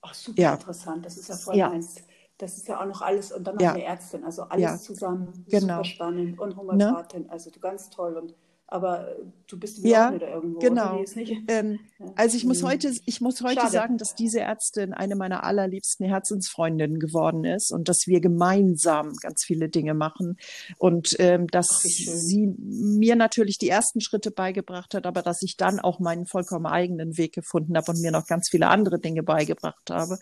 [0.00, 0.54] Ach, super ja.
[0.54, 1.06] interessant.
[1.06, 1.68] Das ist ja voll ja.
[1.68, 1.96] meins.
[2.38, 3.72] Das ist ja auch noch alles und dann noch ja.
[3.72, 4.78] eine Ärztin, also alles ja.
[4.78, 5.44] zusammen.
[5.48, 5.60] Genau.
[5.60, 7.30] Super spannend und Homöopathin, ne?
[7.30, 8.34] also ganz toll und
[8.70, 10.58] aber du bist ja wieder irgendwo.
[10.60, 11.04] Genau.
[11.48, 11.78] Ähm,
[12.16, 12.68] also ich muss hm.
[12.68, 13.72] heute, ich muss heute Schade.
[13.72, 19.44] sagen, dass diese Ärztin eine meiner allerliebsten Herzensfreundinnen geworden ist und dass wir gemeinsam ganz
[19.44, 20.36] viele Dinge machen
[20.76, 25.80] und ähm, dass sie mir natürlich die ersten Schritte beigebracht hat, aber dass ich dann
[25.80, 29.90] auch meinen vollkommen eigenen Weg gefunden habe und mir noch ganz viele andere Dinge beigebracht
[29.90, 30.18] habe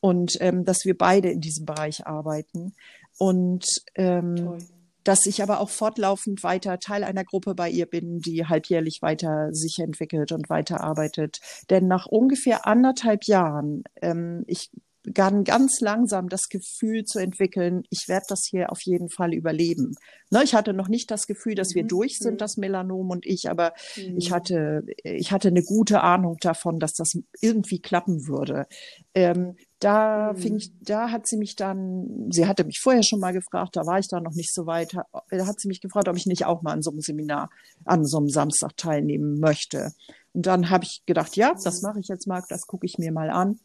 [0.00, 2.74] und ähm, dass wir beide in diesem Bereich arbeiten
[3.18, 4.58] und ähm, Toll
[5.04, 9.48] dass ich aber auch fortlaufend weiter Teil einer Gruppe bei ihr bin, die halbjährlich weiter
[9.52, 11.38] sich entwickelt und weiterarbeitet.
[11.70, 14.70] Denn nach ungefähr anderthalb Jahren, ähm, ich
[15.02, 19.94] begann ganz langsam das Gefühl zu entwickeln, ich werde das hier auf jeden Fall überleben.
[20.30, 21.88] Ne, ich hatte noch nicht das Gefühl, dass wir mhm.
[21.88, 22.38] durch sind, mhm.
[22.38, 24.16] das Melanom und ich, aber mhm.
[24.16, 28.66] ich hatte, ich hatte eine gute Ahnung davon, dass das irgendwie klappen würde.
[29.14, 30.36] Ähm, da mhm.
[30.36, 33.86] fing ich, da hat sie mich dann, sie hatte mich vorher schon mal gefragt, da
[33.86, 36.46] war ich da noch nicht so weit, da hat sie mich gefragt, ob ich nicht
[36.46, 37.50] auch mal an so einem Seminar,
[37.84, 39.92] an so einem Samstag teilnehmen möchte.
[40.34, 43.12] Und dann habe ich gedacht, ja, das mache ich jetzt mal, das gucke ich mir
[43.12, 43.58] mal an.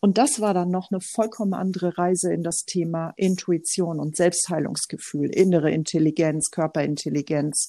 [0.00, 5.30] Und das war dann noch eine vollkommen andere Reise in das Thema Intuition und Selbstheilungsgefühl,
[5.30, 7.68] innere Intelligenz, Körperintelligenz,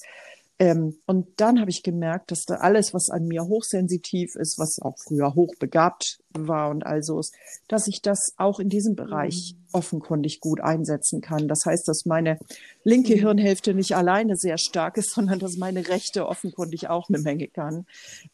[0.58, 4.78] ähm, und dann habe ich gemerkt, dass da alles, was an mir hochsensitiv ist, was
[4.80, 7.34] auch früher hochbegabt war und also ist,
[7.68, 9.64] dass ich das auch in diesem Bereich mhm.
[9.72, 11.46] offenkundig gut einsetzen kann.
[11.46, 12.38] Das heißt, dass meine
[12.84, 13.20] linke mhm.
[13.20, 17.84] Hirnhälfte nicht alleine sehr stark ist, sondern dass meine rechte offenkundig auch eine Menge kann.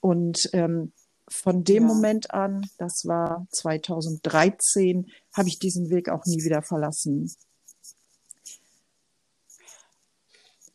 [0.01, 0.93] Und ähm,
[1.29, 1.89] von dem ja.
[1.89, 7.33] Moment an, das war 2013, habe ich diesen Weg auch nie wieder verlassen.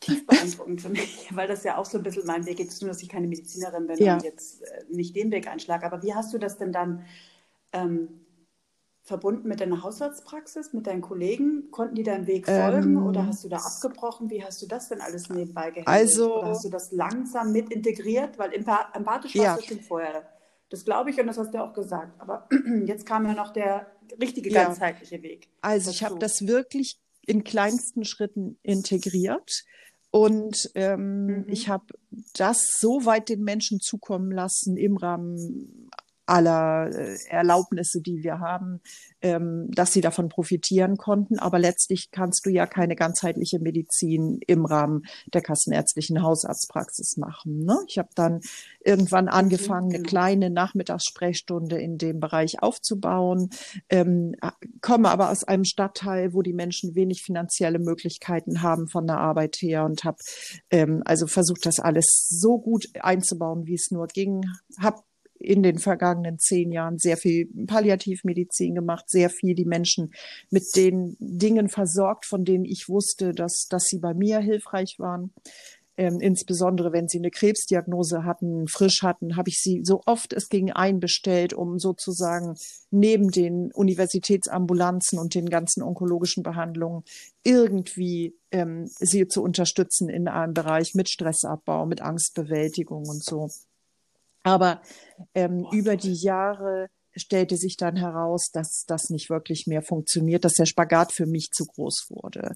[0.08, 2.90] Tief beeindruckend für mich, weil das ja auch so ein bisschen mein Weg ist, nur
[2.90, 4.16] dass ich keine Medizinerin bin ja.
[4.16, 5.86] und jetzt äh, nicht den Weg einschlage.
[5.86, 7.06] Aber wie hast du das denn dann
[7.74, 8.22] ähm,
[9.04, 11.72] verbunden mit deiner Hausarztpraxis, mit deinen Kollegen?
[11.72, 14.30] Konnten die deinem Weg folgen ähm, oder hast du da abgebrochen?
[14.30, 15.88] Wie hast du das denn alles nebenbei gehandelt?
[15.88, 18.38] Also, oder hast du das langsam mit integriert?
[18.38, 19.44] Weil empathisch ja.
[19.44, 20.30] warst du schon vorher.
[20.70, 22.20] Das glaube ich und das hast du auch gesagt.
[22.20, 22.48] Aber
[22.86, 23.88] jetzt kam ja noch der
[24.22, 25.24] richtige ganzheitliche ja.
[25.24, 25.50] Weg.
[25.62, 25.96] Also dazu.
[25.96, 29.64] ich habe das wirklich in kleinsten Schritten integriert.
[30.12, 31.46] Und ähm, mhm.
[31.48, 31.86] ich habe
[32.34, 35.87] das so weit den Menschen zukommen lassen im Rahmen
[36.28, 38.82] aller äh, Erlaubnisse, die wir haben,
[39.22, 41.40] ähm, dass sie davon profitieren konnten.
[41.40, 47.66] Aber letztlich kannst du ja keine ganzheitliche Medizin im Rahmen der kassenärztlichen Hausarztpraxis machen.
[47.66, 47.78] Ne?
[47.88, 48.42] Ich habe dann
[48.84, 50.10] irgendwann mhm, angefangen, eine genau.
[50.10, 53.50] kleine Nachmittagssprechstunde in dem Bereich aufzubauen,
[53.90, 54.36] ähm,
[54.82, 59.58] komme aber aus einem Stadtteil, wo die Menschen wenig finanzielle Möglichkeiten haben von der Arbeit
[59.62, 60.18] her und habe
[60.72, 64.44] ähm, also versucht, das alles so gut einzubauen, wie es nur ging.
[64.80, 65.02] Habe
[65.40, 70.14] in den vergangenen zehn Jahren sehr viel Palliativmedizin gemacht, sehr viel die Menschen
[70.50, 75.32] mit den Dingen versorgt, von denen ich wusste, dass, dass sie bei mir hilfreich waren.
[76.00, 80.48] Ähm, insbesondere wenn sie eine Krebsdiagnose hatten, frisch hatten, habe ich sie so oft es
[80.48, 82.56] ging einbestellt, um sozusagen
[82.92, 87.04] neben den Universitätsambulanzen und den ganzen onkologischen Behandlungen
[87.44, 93.50] irgendwie ähm, sie zu unterstützen in einem Bereich mit Stressabbau, mit Angstbewältigung und so.
[94.44, 94.82] Aber
[95.34, 100.54] ähm, über die Jahre stellte sich dann heraus, dass das nicht wirklich mehr funktioniert, dass
[100.54, 102.56] der Spagat für mich zu groß wurde.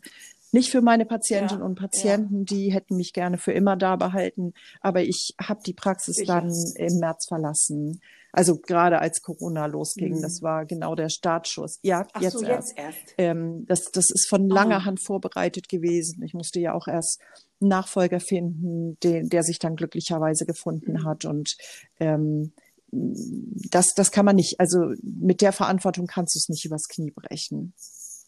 [0.53, 2.43] Nicht für meine Patientinnen ja, und Patienten, ja.
[2.43, 6.41] die hätten mich gerne für immer da behalten, aber ich habe die Praxis Sicher.
[6.41, 8.01] dann im März verlassen.
[8.33, 10.21] Also gerade als Corona losging, mhm.
[10.21, 11.79] das war genau der Startschuss.
[11.83, 12.69] Ja, Ach jetzt, so, erst.
[12.69, 13.15] jetzt erst.
[13.17, 14.85] Ähm, das, das ist von langer oh.
[14.85, 16.23] Hand vorbereitet gewesen.
[16.23, 17.21] Ich musste ja auch erst
[17.61, 21.05] Nachfolger finden, den, der sich dann glücklicherweise gefunden mhm.
[21.05, 21.25] hat.
[21.25, 21.55] Und
[21.99, 22.53] ähm,
[22.91, 27.11] das, das kann man nicht, also mit der Verantwortung kannst du es nicht übers Knie
[27.11, 27.73] brechen.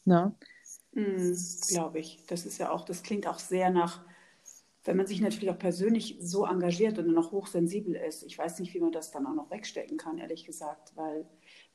[0.06, 0.36] Ne?
[0.94, 1.34] Mm,
[1.68, 2.24] Glaube ich.
[2.28, 4.06] Das ist ja auch, das klingt auch sehr nach,
[4.86, 8.24] wenn man sich natürlich auch persönlich so engagiert und noch hochsensibel ist.
[8.24, 11.26] Ich weiß nicht, wie man das dann auch noch wegstecken kann, ehrlich gesagt, weil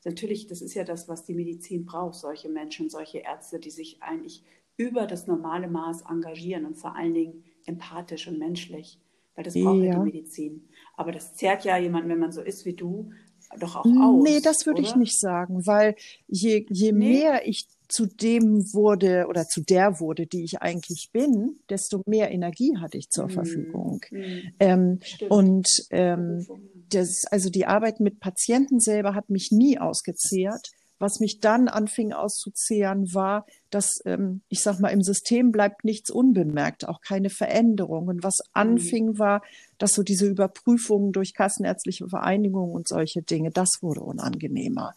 [0.05, 4.01] natürlich, das ist ja das, was die Medizin braucht, solche Menschen, solche Ärzte, die sich
[4.01, 4.43] eigentlich
[4.77, 8.99] über das normale Maß engagieren und vor allen Dingen empathisch und menschlich,
[9.35, 10.67] weil das braucht ja die Medizin.
[10.97, 13.11] Aber das zehrt ja jemanden, wenn man so ist wie du,
[13.57, 14.23] doch auch aus.
[14.23, 15.95] Nee, das würde ich nicht sagen, weil
[16.27, 17.07] je, je nee.
[17.21, 22.31] mehr ich zu dem wurde oder zu der wurde, die ich eigentlich bin, desto mehr
[22.31, 23.31] Energie hatte ich zur mhm.
[23.31, 24.01] Verfügung.
[24.11, 24.53] Mhm.
[24.59, 24.99] Ähm,
[25.29, 26.45] und ähm,
[26.89, 30.69] das, also die Arbeit mit Patienten selber hat mich nie ausgezehrt.
[30.99, 36.09] Was mich dann anfing auszuzehren, war, dass, ähm, ich sag mal, im System bleibt nichts
[36.09, 38.07] unbemerkt, auch keine Veränderung.
[38.07, 38.51] Und was mhm.
[38.53, 39.41] anfing, war,
[39.77, 44.93] dass so diese Überprüfungen durch kassenärztliche Vereinigungen und solche Dinge, das wurde unangenehmer.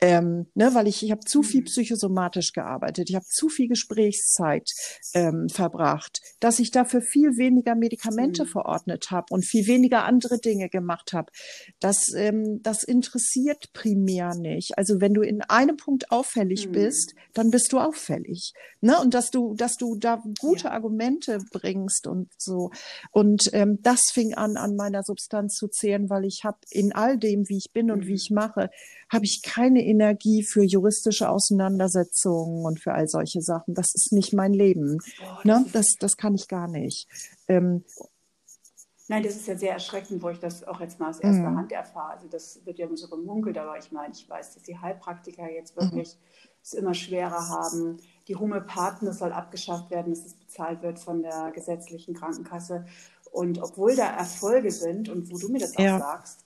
[0.00, 1.66] Ähm, ne, weil ich, ich habe zu viel mhm.
[1.66, 4.68] psychosomatisch gearbeitet, ich habe zu viel Gesprächszeit
[5.14, 8.48] ähm, verbracht, dass ich dafür viel weniger Medikamente mhm.
[8.48, 11.30] verordnet habe und viel weniger andere Dinge gemacht habe.
[11.80, 14.76] Das, ähm, das interessiert primär nicht.
[14.76, 16.72] Also wenn du in einem Punkt auffällig mhm.
[16.72, 18.52] bist, dann bist du auffällig auffällig.
[18.80, 18.98] Ne?
[19.00, 20.70] Und dass du, dass du da gute ja.
[20.70, 22.70] Argumente bringst und so.
[23.10, 27.18] Und ähm, das fing an, an meiner Substanz zu zehren, weil ich habe in all
[27.18, 28.06] dem, wie ich bin und mhm.
[28.06, 28.70] wie ich mache,
[29.10, 33.74] habe ich keine Energie für juristische Auseinandersetzungen und für all solche Sachen.
[33.74, 34.98] Das ist nicht mein Leben.
[34.98, 35.66] Das, ne?
[35.72, 37.06] das, das kann ich gar nicht.
[37.48, 37.84] Ähm,
[39.08, 41.58] Nein, das ist ja sehr erschreckend, wo ich das auch jetzt mal aus erster mhm.
[41.58, 42.14] Hand erfahre.
[42.14, 45.48] Also das wird ja immer so gemunkelt, aber ich meine, ich weiß, dass die Heilpraktiker
[45.48, 47.98] jetzt wirklich mhm es immer schwerer haben.
[48.26, 52.84] Die Homöopathen, das soll abgeschafft werden, dass es bezahlt wird von der gesetzlichen Krankenkasse.
[53.30, 55.98] Und obwohl da Erfolge sind und wo du mir das auch ja.
[55.98, 56.40] sagst,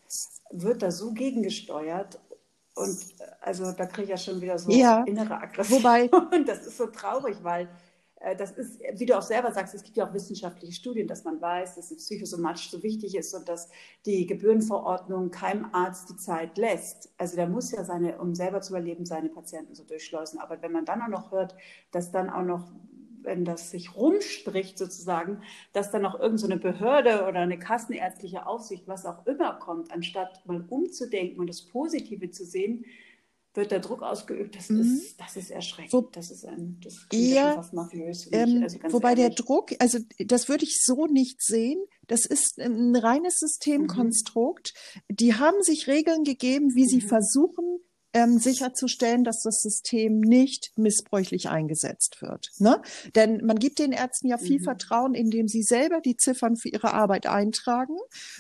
[0.50, 2.20] wird da so gegengesteuert.
[2.74, 2.98] Und
[3.40, 5.04] also da kriege ich ja schon wieder so ja.
[5.04, 5.82] innere Aggression.
[5.82, 7.68] Wobei, und das ist so traurig, weil äh,
[8.36, 11.40] das ist, wie du auch selber sagst, es gibt ja auch wissenschaftliche Studien, dass man
[11.40, 13.70] weiß, dass psychosomatisch so wichtig ist und dass
[14.04, 17.12] die Gebührenverordnung keinem Arzt die Zeit lässt.
[17.16, 20.38] Also der muss ja seine, um selber zu überleben, seine Patienten so durchschleusen.
[20.38, 21.54] Aber wenn man dann auch noch hört,
[21.92, 22.70] dass dann auch noch
[23.22, 25.42] wenn das sich rumspricht sozusagen,
[25.74, 30.40] dass dann noch irgendeine so Behörde oder eine kassenärztliche Aufsicht, was auch immer kommt, anstatt
[30.46, 32.86] mal umzudenken und das Positive zu sehen,
[33.54, 34.56] wird der Druck ausgeübt.
[34.56, 34.80] Das, mhm.
[34.80, 35.92] ist, das ist erschreckend.
[35.92, 38.28] Wo, das ist ein, das eher, fast mafiös.
[38.32, 39.26] Ähm, also wobei ehrlich.
[39.26, 41.82] der Druck, also das würde ich so nicht sehen.
[42.06, 44.72] Das ist ein reines Systemkonstrukt.
[45.08, 45.16] Mhm.
[45.16, 46.88] Die haben sich Regeln gegeben, wie mhm.
[46.88, 47.80] sie versuchen,
[48.12, 52.50] ähm, sicherzustellen, dass das System nicht missbräuchlich eingesetzt wird.
[52.58, 52.80] Ne?
[53.14, 54.64] Denn man gibt den Ärzten ja viel mhm.
[54.64, 57.96] Vertrauen, indem sie selber die Ziffern für ihre Arbeit eintragen.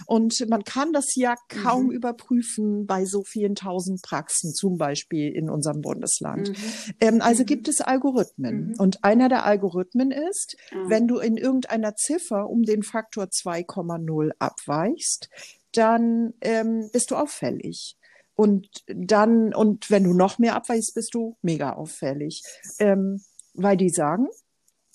[0.06, 1.92] Und man kann das ja kaum mhm.
[1.92, 6.50] überprüfen bei so vielen tausend Praxen, zum Beispiel in unserem Bundesland.
[6.50, 6.54] Mhm.
[7.00, 7.70] Ähm, also gibt mhm.
[7.70, 8.68] es Algorithmen.
[8.68, 8.74] Mhm.
[8.78, 10.76] Und einer der Algorithmen ist, ah.
[10.88, 15.28] wenn du in irgendeiner Ziffer um den Faktor 2,0 abweichst,
[15.72, 17.96] dann ähm, bist du auffällig.
[18.40, 22.42] Und dann, und wenn du noch mehr abweichst, bist du mega auffällig.
[22.78, 23.20] Ähm,
[23.52, 24.28] weil die sagen,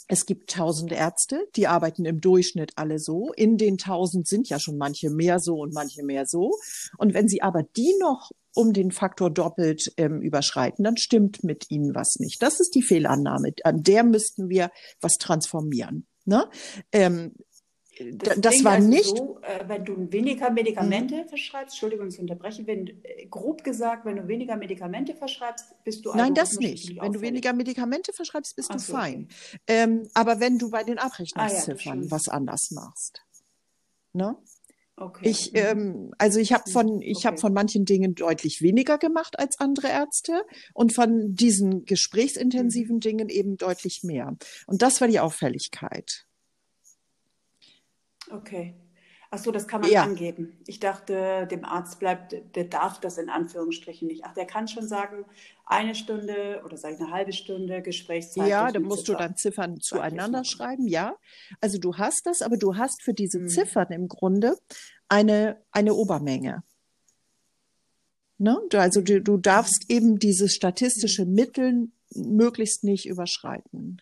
[0.07, 3.33] es gibt tausend Ärzte, die arbeiten im Durchschnitt alle so.
[3.33, 6.53] In den tausend sind ja schon manche mehr so und manche mehr so.
[6.97, 11.69] Und wenn sie aber die noch um den Faktor doppelt ähm, überschreiten, dann stimmt mit
[11.69, 12.41] ihnen was nicht.
[12.41, 13.53] Das ist die Fehlannahme.
[13.63, 14.71] An der müssten wir
[15.01, 16.07] was transformieren.
[16.25, 16.49] Ne?
[16.91, 17.35] Ähm,
[18.13, 19.17] das, das war also nicht.
[19.17, 21.29] So, äh, wenn du weniger Medikamente mhm.
[21.29, 26.13] verschreibst, Entschuldigung, ich unterbreche, wenn, äh, grob gesagt, wenn du weniger Medikamente verschreibst, bist du
[26.13, 26.99] Nein, das nicht.
[26.99, 29.27] Wenn du weniger Medikamente verschreibst, bist Ach du so, fein.
[29.29, 29.59] Okay.
[29.67, 33.21] Ähm, aber wenn du bei den Abrechnungsziffern ah, ja, was anders machst.
[34.13, 34.35] Ne?
[34.97, 35.29] Okay.
[35.29, 35.57] Ich, mhm.
[35.59, 36.71] ähm, also ich habe mhm.
[36.71, 37.27] von, ich okay.
[37.27, 40.43] habe von manchen Dingen deutlich weniger gemacht als andere Ärzte
[40.73, 43.01] und von diesen gesprächsintensiven mhm.
[43.01, 44.35] Dingen eben deutlich mehr.
[44.67, 46.25] Und das war die Auffälligkeit.
[48.31, 48.75] Okay.
[49.31, 50.03] Ach so, das kann man ja.
[50.03, 50.57] angeben.
[50.65, 54.23] Ich dachte, dem Arzt bleibt, der darf das in Anführungsstrichen nicht.
[54.23, 55.25] Ach, der kann schon sagen,
[55.65, 58.47] eine Stunde oder sage ich eine halbe Stunde Gesprächszeit.
[58.47, 59.17] Ja, da musst Ziffer.
[59.17, 61.15] du dann Ziffern zueinander schreiben, ja.
[61.59, 63.49] Also du hast das, aber du hast für diese hm.
[63.49, 64.55] Ziffern im Grunde
[65.09, 66.63] eine, eine Obermenge.
[68.37, 68.59] Ne?
[68.73, 74.01] Also du, du darfst eben dieses statistische Mittel möglichst nicht überschreiten.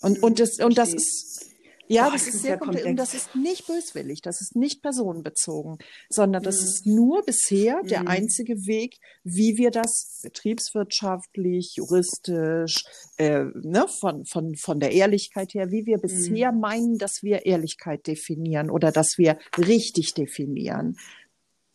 [0.00, 1.50] Und, und, das, und das ist
[1.88, 2.86] ja, Boah, das, ist sehr komplex.
[2.86, 5.78] Und das ist nicht böswillig, das ist nicht personenbezogen,
[6.08, 6.66] sondern das mhm.
[6.66, 8.08] ist nur bisher der mhm.
[8.08, 12.84] einzige Weg, wie wir das betriebswirtschaftlich, juristisch,
[13.16, 16.60] äh, ne, von, von, von der Ehrlichkeit her, wie wir bisher mhm.
[16.60, 20.96] meinen, dass wir Ehrlichkeit definieren oder dass wir richtig definieren.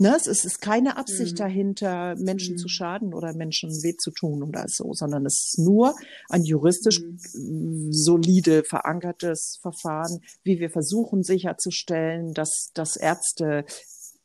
[0.03, 1.37] Ne, es ist, keine Absicht mhm.
[1.37, 2.57] dahinter, Menschen mhm.
[2.57, 5.95] zu schaden oder Menschen weh zu tun oder so, sondern es ist nur
[6.27, 7.87] ein juristisch mhm.
[7.89, 13.63] solide verankertes Verfahren, wie wir versuchen sicherzustellen, dass, dass Ärzte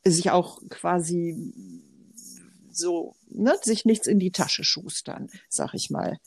[0.03, 1.53] sich auch quasi
[2.73, 6.17] so, ne, sich nichts in die Tasche schustern, sag ich mal.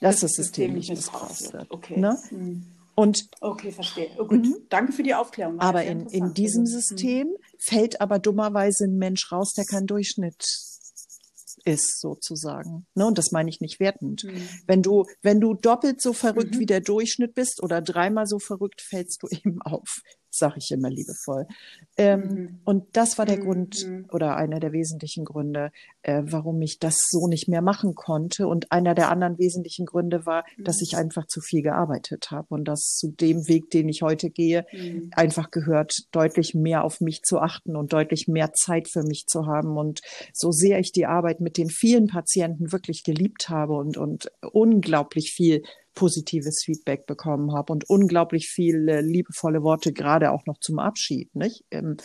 [0.00, 1.70] Dass das, das System nicht missbraucht wird.
[1.70, 2.00] Okay.
[2.00, 2.18] Ne?
[2.32, 2.66] Mhm.
[2.94, 4.10] Und okay, verstehe.
[4.18, 4.56] Oh, gut, mhm.
[4.68, 5.58] danke für die Aufklärung.
[5.60, 7.51] aber in, in diesem also, System mhm.
[7.62, 10.44] Fällt aber dummerweise ein Mensch raus, der kein Durchschnitt
[11.64, 12.86] ist, sozusagen.
[12.94, 13.06] Ne?
[13.06, 14.24] Und das meine ich nicht wertend.
[14.24, 14.48] Mhm.
[14.66, 16.58] Wenn du, wenn du doppelt so verrückt mhm.
[16.58, 20.00] wie der Durchschnitt bist oder dreimal so verrückt, fällst du eben auf
[20.34, 21.46] sage ich immer liebevoll.
[21.96, 22.60] Ähm, mhm.
[22.64, 23.42] Und das war der mhm.
[23.42, 25.70] Grund oder einer der wesentlichen Gründe,
[26.02, 28.46] äh, warum ich das so nicht mehr machen konnte.
[28.46, 30.64] Und einer der anderen wesentlichen Gründe war, mhm.
[30.64, 34.30] dass ich einfach zu viel gearbeitet habe und dass zu dem Weg, den ich heute
[34.30, 35.10] gehe, mhm.
[35.12, 39.46] einfach gehört, deutlich mehr auf mich zu achten und deutlich mehr Zeit für mich zu
[39.46, 39.76] haben.
[39.76, 40.00] Und
[40.32, 45.32] so sehr ich die Arbeit mit den vielen Patienten wirklich geliebt habe und, und unglaublich
[45.32, 45.62] viel
[45.94, 51.34] positives Feedback bekommen habe und unglaublich viele liebevolle Worte, gerade auch noch zum Abschied.
[51.34, 51.64] Nicht?
[51.70, 51.96] Ähm,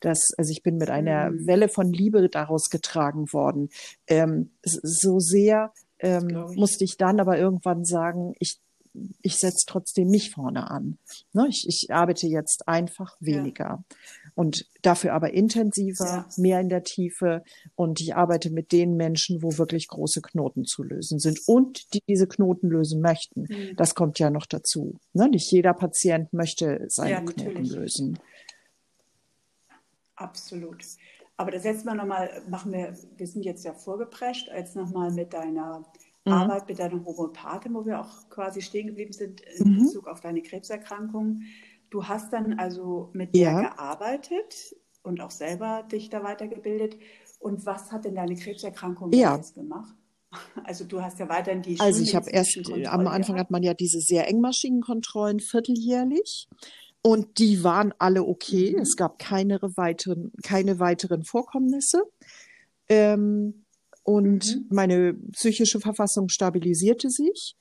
[0.00, 1.46] das, also ich bin mit einer mhm.
[1.46, 3.68] Welle von Liebe daraus getragen worden.
[4.06, 6.56] Ähm, so sehr ähm, ich.
[6.56, 8.60] musste ich dann aber irgendwann sagen, ich
[9.20, 10.96] ich setze trotzdem mich vorne an.
[11.34, 11.48] Ne?
[11.50, 13.84] Ich, ich arbeite jetzt einfach weniger.
[14.24, 16.28] Ja und dafür aber intensiver, ja.
[16.36, 17.42] mehr in der Tiefe.
[17.74, 22.02] Und ich arbeite mit den Menschen, wo wirklich große Knoten zu lösen sind und die
[22.06, 23.46] diese Knoten lösen möchten.
[23.48, 23.76] Mhm.
[23.76, 25.00] Das kommt ja noch dazu.
[25.14, 25.30] Ne?
[25.30, 28.18] Nicht jeder Patient möchte seine ja, Knoten lösen.
[30.16, 30.84] Absolut.
[31.38, 35.32] Aber das jetzt mal nochmal, machen wir, wir sind jetzt ja vorgeprescht, als nochmal mit
[35.32, 35.82] deiner
[36.26, 36.32] mhm.
[36.32, 39.78] Arbeit, mit deiner Homöopathin, wo wir auch quasi stehen geblieben sind in mhm.
[39.78, 41.40] Bezug auf deine Krebserkrankung.
[41.90, 43.60] Du hast dann also mit ja.
[43.60, 46.96] der gearbeitet und auch selber dich da weitergebildet.
[47.38, 49.36] Und was hat denn deine Krebserkrankung ja.
[49.36, 49.94] jetzt gemacht?
[50.64, 53.72] Also du hast ja weiterhin die Also ich habe erst, am Anfang hat man ja
[53.72, 56.48] diese sehr engmaschigen Kontrollen vierteljährlich.
[57.00, 58.72] Und die waren alle okay.
[58.72, 58.82] Mhm.
[58.82, 62.02] Es gab keine weiteren, keine weiteren Vorkommnisse.
[62.88, 63.64] Ähm,
[64.02, 64.66] und mhm.
[64.70, 67.56] meine psychische Verfassung stabilisierte sich.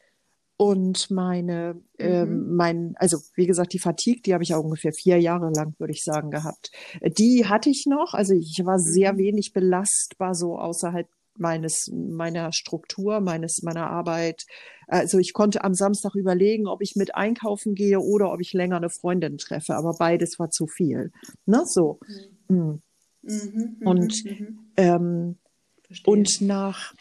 [0.58, 1.82] Und meine, mhm.
[1.98, 5.76] ähm, mein, also wie gesagt, die Fatigue, die habe ich ja ungefähr vier Jahre lang,
[5.80, 6.72] würde ich sagen, gehabt.
[7.02, 8.14] Die hatte ich noch.
[8.14, 9.18] Also ich war sehr mhm.
[9.18, 14.46] wenig belastbar, so außerhalb meines, meiner Struktur, meines, meiner Arbeit.
[14.88, 18.78] Also ich konnte am Samstag überlegen, ob ich mit einkaufen gehe oder ob ich länger
[18.78, 21.12] eine Freundin treffe, aber beides war zu viel.
[21.46, 22.00] Ne, so.
[22.48, 22.82] Mhm.
[23.22, 24.24] Mhm, mhm und,
[24.78, 25.38] ähm,
[26.06, 26.94] und nach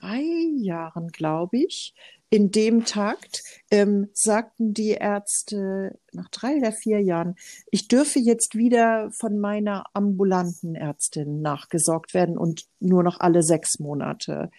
[0.00, 0.22] drei
[0.56, 1.94] Jahren, glaube ich,
[2.30, 7.34] in dem Takt ähm, sagten die Ärzte nach drei oder vier Jahren,
[7.72, 13.80] ich dürfe jetzt wieder von meiner ambulanten Ärztin nachgesorgt werden und nur noch alle sechs
[13.80, 14.50] Monate.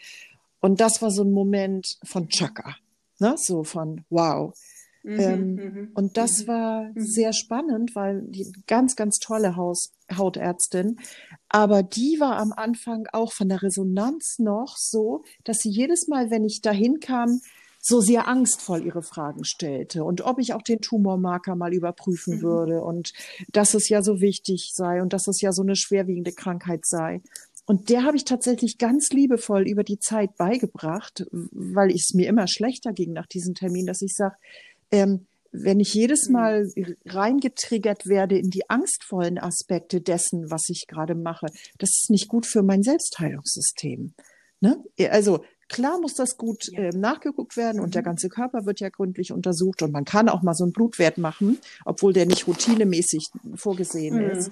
[0.59, 2.75] Und das war so ein Moment von Chaka,
[3.19, 3.35] ne?
[3.37, 4.53] so von wow.
[5.03, 9.93] Mhm, ähm, mhm, und das mhm, war sehr spannend, weil die ganz, ganz tolle Haus
[10.15, 10.99] Hautärztin,
[11.49, 16.29] aber die war am Anfang auch von der Resonanz noch so, dass sie jedes Mal,
[16.29, 17.41] wenn ich dahin kam,
[17.81, 22.41] so sehr angstvoll ihre Fragen stellte und ob ich auch den Tumormarker mal überprüfen mhm.
[22.43, 23.11] würde und
[23.51, 27.21] dass es ja so wichtig sei und dass es ja so eine schwerwiegende Krankheit sei.
[27.65, 32.47] Und der habe ich tatsächlich ganz liebevoll über die Zeit beigebracht, weil es mir immer
[32.47, 34.35] schlechter ging nach diesem Termin, dass ich sage,
[34.91, 36.33] ähm, wenn ich jedes mhm.
[36.33, 36.71] Mal
[37.05, 42.45] reingetriggert werde in die angstvollen Aspekte dessen, was ich gerade mache, das ist nicht gut
[42.45, 44.13] für mein Selbstheilungssystem.
[44.61, 44.83] Ne?
[45.09, 46.79] Also klar muss das gut ja.
[46.79, 48.05] äh, nachgeguckt werden und der mhm.
[48.05, 51.57] ganze Körper wird ja gründlich untersucht und man kann auch mal so einen Blutwert machen,
[51.85, 54.29] obwohl der nicht routinemäßig vorgesehen mhm.
[54.29, 54.51] ist.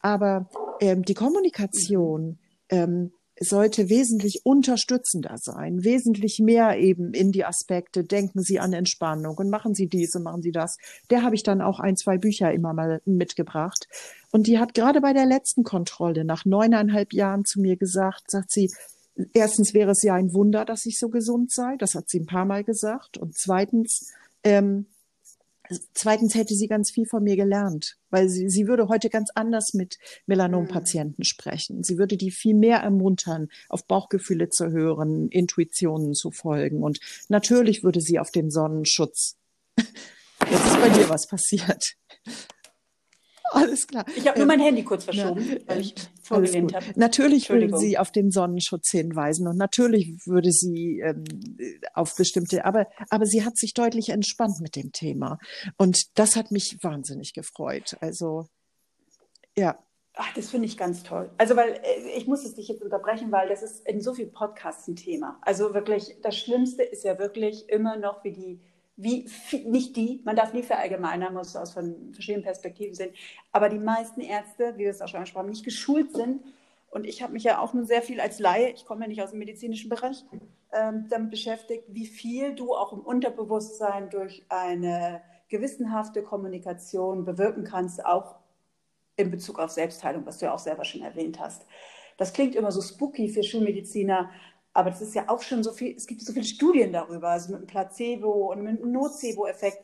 [0.00, 0.48] Aber
[0.80, 2.38] ähm, die Kommunikation,
[2.68, 9.36] ähm, sollte wesentlich unterstützender sein, wesentlich mehr eben in die Aspekte, denken Sie an Entspannung
[9.36, 10.78] und machen Sie dies und machen Sie das.
[11.10, 13.88] Der habe ich dann auch ein, zwei Bücher immer mal mitgebracht.
[14.30, 18.50] Und die hat gerade bei der letzten Kontrolle nach neuneinhalb Jahren zu mir gesagt, sagt
[18.50, 18.70] sie,
[19.32, 21.76] erstens wäre es ja ein Wunder, dass ich so gesund sei.
[21.78, 23.18] Das hat sie ein paar Mal gesagt.
[23.18, 24.12] Und zweitens,
[24.44, 24.86] ähm,
[25.94, 29.74] Zweitens hätte sie ganz viel von mir gelernt, weil sie, sie würde heute ganz anders
[29.74, 31.24] mit Melanompatienten mhm.
[31.24, 31.82] sprechen.
[31.82, 36.82] Sie würde die viel mehr ermuntern, auf Bauchgefühle zu hören, Intuitionen zu folgen.
[36.82, 39.36] Und natürlich würde sie auf den Sonnenschutz.
[39.78, 41.96] Jetzt ist bei dir was passiert.
[43.56, 44.04] Alles klar.
[44.14, 46.84] Ich habe nur mein Handy kurz verschoben, ja, weil ich vorgelehnt habe.
[46.96, 51.24] Natürlich würde sie auf den Sonnenschutz hinweisen und natürlich würde sie ähm,
[51.94, 55.38] auf bestimmte, aber, aber sie hat sich deutlich entspannt mit dem Thema.
[55.76, 57.96] Und das hat mich wahnsinnig gefreut.
[58.00, 58.46] Also,
[59.56, 59.78] ja.
[60.14, 61.30] Ach, das finde ich ganz toll.
[61.36, 64.32] Also, weil äh, ich muss es dich jetzt unterbrechen, weil das ist in so vielen
[64.32, 65.38] Podcasts ein Thema.
[65.42, 68.60] Also wirklich, das Schlimmste ist ja wirklich immer noch, wie die
[68.96, 69.28] wie
[69.64, 73.12] nicht die, man darf nie verallgemeinern, muss aus von verschiedenen Perspektiven sehen,
[73.52, 76.42] aber die meisten Ärzte, wie wir es auch schon angesprochen haben, nicht geschult sind.
[76.90, 79.22] Und ich habe mich ja auch nun sehr viel als Laie, ich komme ja nicht
[79.22, 80.24] aus dem medizinischen Bereich,
[80.72, 88.04] ähm, damit beschäftigt, wie viel du auch im Unterbewusstsein durch eine gewissenhafte Kommunikation bewirken kannst,
[88.04, 88.36] auch
[89.16, 91.66] in Bezug auf Selbstheilung, was du ja auch selber schon erwähnt hast.
[92.16, 94.30] Das klingt immer so spooky für Schulmediziner,
[94.76, 97.50] aber das ist ja auch schon so viel, es gibt so viele Studien darüber, also
[97.50, 99.82] mit einem Placebo und mit einem Nocebo-Effekt.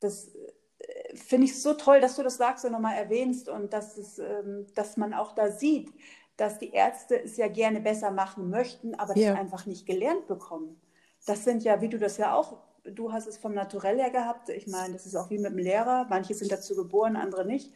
[0.00, 3.96] Das äh, finde ich so toll, dass du das sagst und nochmal erwähnst und dass,
[3.96, 5.92] es, ähm, dass man auch da sieht,
[6.36, 9.30] dass die Ärzte es ja gerne besser machen möchten, aber ja.
[9.30, 10.80] das einfach nicht gelernt bekommen.
[11.24, 14.48] Das sind ja, wie du das ja auch, du hast es vom Naturell her gehabt.
[14.48, 16.08] Ich meine, das ist auch wie mit dem Lehrer.
[16.10, 17.72] Manche sind dazu geboren, andere nicht.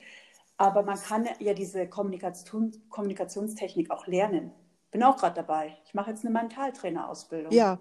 [0.57, 4.51] Aber man kann ja diese Kommunikation, Kommunikationstechnik auch lernen
[4.91, 5.77] bin auch gerade dabei.
[5.85, 7.53] Ich mache jetzt eine Mentaltrainerausbildung.
[7.53, 7.79] Ja.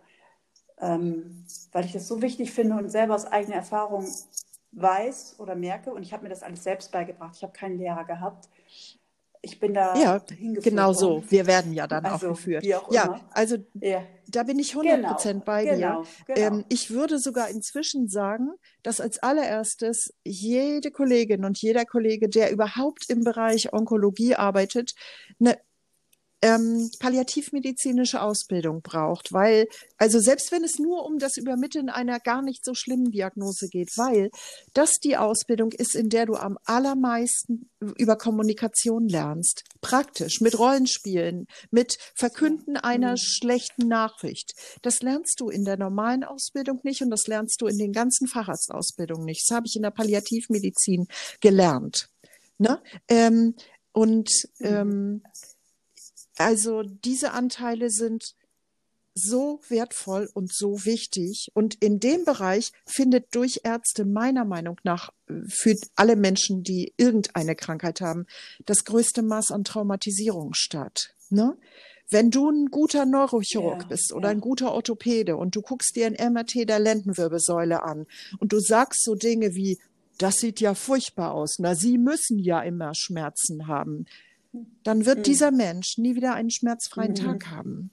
[0.79, 4.05] Ähm, weil ich das so wichtig finde und selber aus eigener Erfahrung
[4.73, 5.93] weiß oder merke.
[5.93, 7.35] Und ich habe mir das alles selbst beigebracht.
[7.37, 8.49] Ich habe keinen Lehrer gehabt.
[9.41, 11.23] Ich bin da ja, genau so.
[11.29, 12.65] Wir werden ja dann also, auch geführt.
[12.73, 13.29] Auch ja, immer.
[13.29, 14.03] also ja.
[14.27, 15.75] da bin ich 100 genau, Prozent bei dir.
[15.75, 16.39] Genau, genau.
[16.39, 18.49] Ähm, ich würde sogar inzwischen sagen,
[18.81, 24.95] dass als allererstes jede Kollegin und jeder Kollege, der überhaupt im Bereich Onkologie arbeitet,
[25.39, 25.59] eine
[26.41, 29.67] ähm, palliativmedizinische Ausbildung braucht, weil,
[29.97, 33.89] also selbst wenn es nur um das Übermitteln einer gar nicht so schlimmen Diagnose geht,
[33.97, 34.29] weil
[34.73, 39.63] das die Ausbildung ist, in der du am allermeisten über Kommunikation lernst.
[39.81, 43.17] Praktisch, mit Rollenspielen, mit Verkünden einer mhm.
[43.17, 44.53] schlechten Nachricht.
[44.81, 48.27] Das lernst du in der normalen Ausbildung nicht und das lernst du in den ganzen
[48.27, 49.43] Facharztausbildungen nicht.
[49.47, 51.07] Das habe ich in der Palliativmedizin
[51.41, 52.09] gelernt.
[52.57, 52.81] Ne?
[53.07, 53.55] Ähm,
[53.91, 54.29] und
[54.59, 55.23] mhm.
[56.37, 58.35] Also diese Anteile sind
[59.15, 61.49] so wertvoll und so wichtig.
[61.53, 65.11] Und in dem Bereich findet durch Ärzte meiner Meinung nach
[65.47, 68.25] für alle Menschen, die irgendeine Krankheit haben,
[68.65, 71.15] das größte Maß an Traumatisierung statt.
[71.29, 71.57] Ne?
[72.09, 74.31] Wenn du ein guter Neurochirurg ja, bist oder ja.
[74.31, 78.05] ein guter Orthopäde und du guckst dir ein MRT der Lendenwirbelsäule an
[78.39, 79.79] und du sagst so Dinge wie,
[80.17, 81.55] das sieht ja furchtbar aus.
[81.57, 84.05] Na, Sie müssen ja immer Schmerzen haben
[84.83, 85.23] dann wird mhm.
[85.23, 87.15] dieser Mensch nie wieder einen schmerzfreien mhm.
[87.15, 87.91] Tag haben.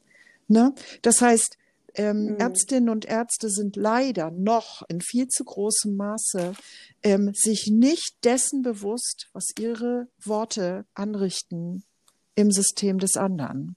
[0.48, 0.74] Ne?
[1.02, 1.56] Das heißt,
[1.94, 2.36] ähm, mhm.
[2.36, 6.54] Ärztinnen und Ärzte sind leider noch in viel zu großem Maße
[7.02, 11.84] ähm, sich nicht dessen bewusst, was ihre Worte anrichten
[12.34, 13.76] im System des anderen.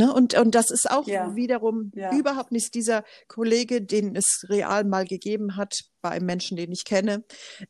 [0.00, 0.14] Ne?
[0.14, 1.36] Und, und das ist auch ja.
[1.36, 2.10] wiederum ja.
[2.16, 6.86] überhaupt nicht dieser Kollege, den es real mal gegeben hat bei einem Menschen, den ich
[6.86, 7.22] kenne.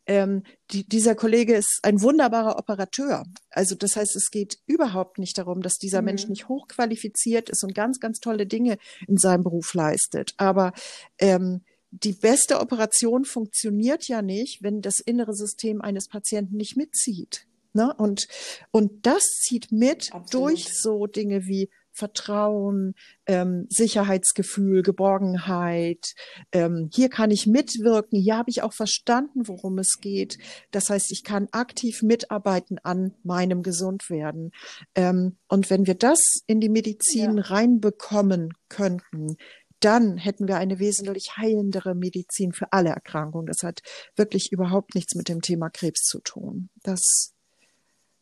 [0.07, 3.25] Ähm, die, dieser Kollege ist ein wunderbarer Operateur.
[3.51, 6.05] Also das heißt, es geht überhaupt nicht darum, dass dieser mhm.
[6.05, 8.79] Mensch nicht hochqualifiziert ist und ganz, ganz tolle Dinge
[9.09, 10.33] in seinem Beruf leistet.
[10.37, 10.73] Aber
[11.19, 17.49] ähm, die beste Operation funktioniert ja nicht, wenn das innere System eines Patienten nicht mitzieht.
[17.73, 17.93] Ne?
[17.93, 18.29] Und,
[18.71, 20.51] und das zieht mit Absolut.
[20.51, 22.95] durch so Dinge wie Vertrauen,
[23.27, 26.15] ähm, Sicherheitsgefühl, Geborgenheit.
[26.53, 28.19] Ähm, hier kann ich mitwirken.
[28.19, 30.39] Hier habe ich auch verstanden, worum es geht.
[30.71, 34.53] Das heißt, ich kann aktiv mitarbeiten an meinem Gesundwerden.
[34.95, 37.45] Ähm, und wenn wir das in die Medizin ja.
[37.45, 39.37] reinbekommen könnten,
[39.81, 43.47] dann hätten wir eine wesentlich heilendere Medizin für alle Erkrankungen.
[43.47, 43.81] Das hat
[44.15, 46.69] wirklich überhaupt nichts mit dem Thema Krebs zu tun.
[46.83, 47.33] Das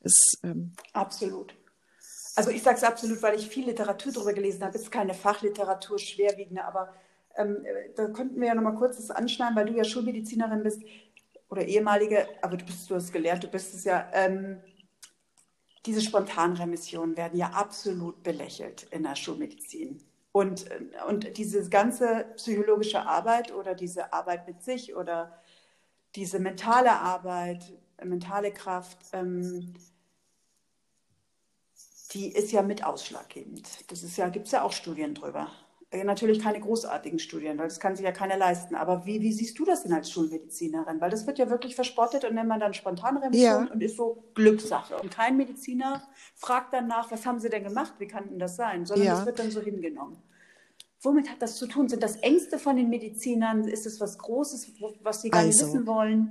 [0.00, 1.54] ist ähm absolut.
[2.38, 4.76] Also ich sage es absolut, weil ich viel Literatur darüber gelesen habe.
[4.76, 6.94] Es ist keine Fachliteratur, schwerwiegende, aber
[7.36, 7.66] ähm,
[7.96, 10.80] da könnten wir ja noch mal kurz das anschneiden, weil du ja Schulmedizinerin bist
[11.48, 14.08] oder ehemalige, aber du bist du hast gelernt, du bist es ja.
[14.12, 14.60] Ähm,
[15.84, 20.00] diese Spontanremissionen werden ja absolut belächelt in der Schulmedizin.
[20.30, 20.66] Und,
[21.08, 25.40] und diese ganze psychologische Arbeit oder diese Arbeit mit sich oder
[26.14, 27.64] diese mentale Arbeit,
[28.00, 29.74] mentale Kraft, ähm,
[32.12, 33.90] die ist ja mit ausschlaggebend.
[33.90, 35.48] Das ist ja, gibt es ja auch Studien drüber.
[35.90, 38.74] Äh, natürlich keine großartigen Studien, weil das kann sich ja keiner leisten.
[38.74, 41.00] Aber wie, wie siehst du das denn als Schulmedizinerin?
[41.00, 43.72] Weil das wird ja wirklich verspottet und nennt man dann Spontanremission ja.
[43.72, 44.96] und ist so Glückssache.
[44.98, 46.02] Und kein Mediziner
[46.34, 48.84] fragt danach, was haben sie denn gemacht, wie kann denn das sein?
[48.84, 49.14] Sondern ja.
[49.14, 50.22] das wird dann so hingenommen.
[51.00, 51.88] Womit hat das zu tun?
[51.88, 53.66] Sind das Ängste von den Medizinern?
[53.66, 55.48] Ist es was Großes, was sie gar also.
[55.48, 56.28] nicht wissen wollen?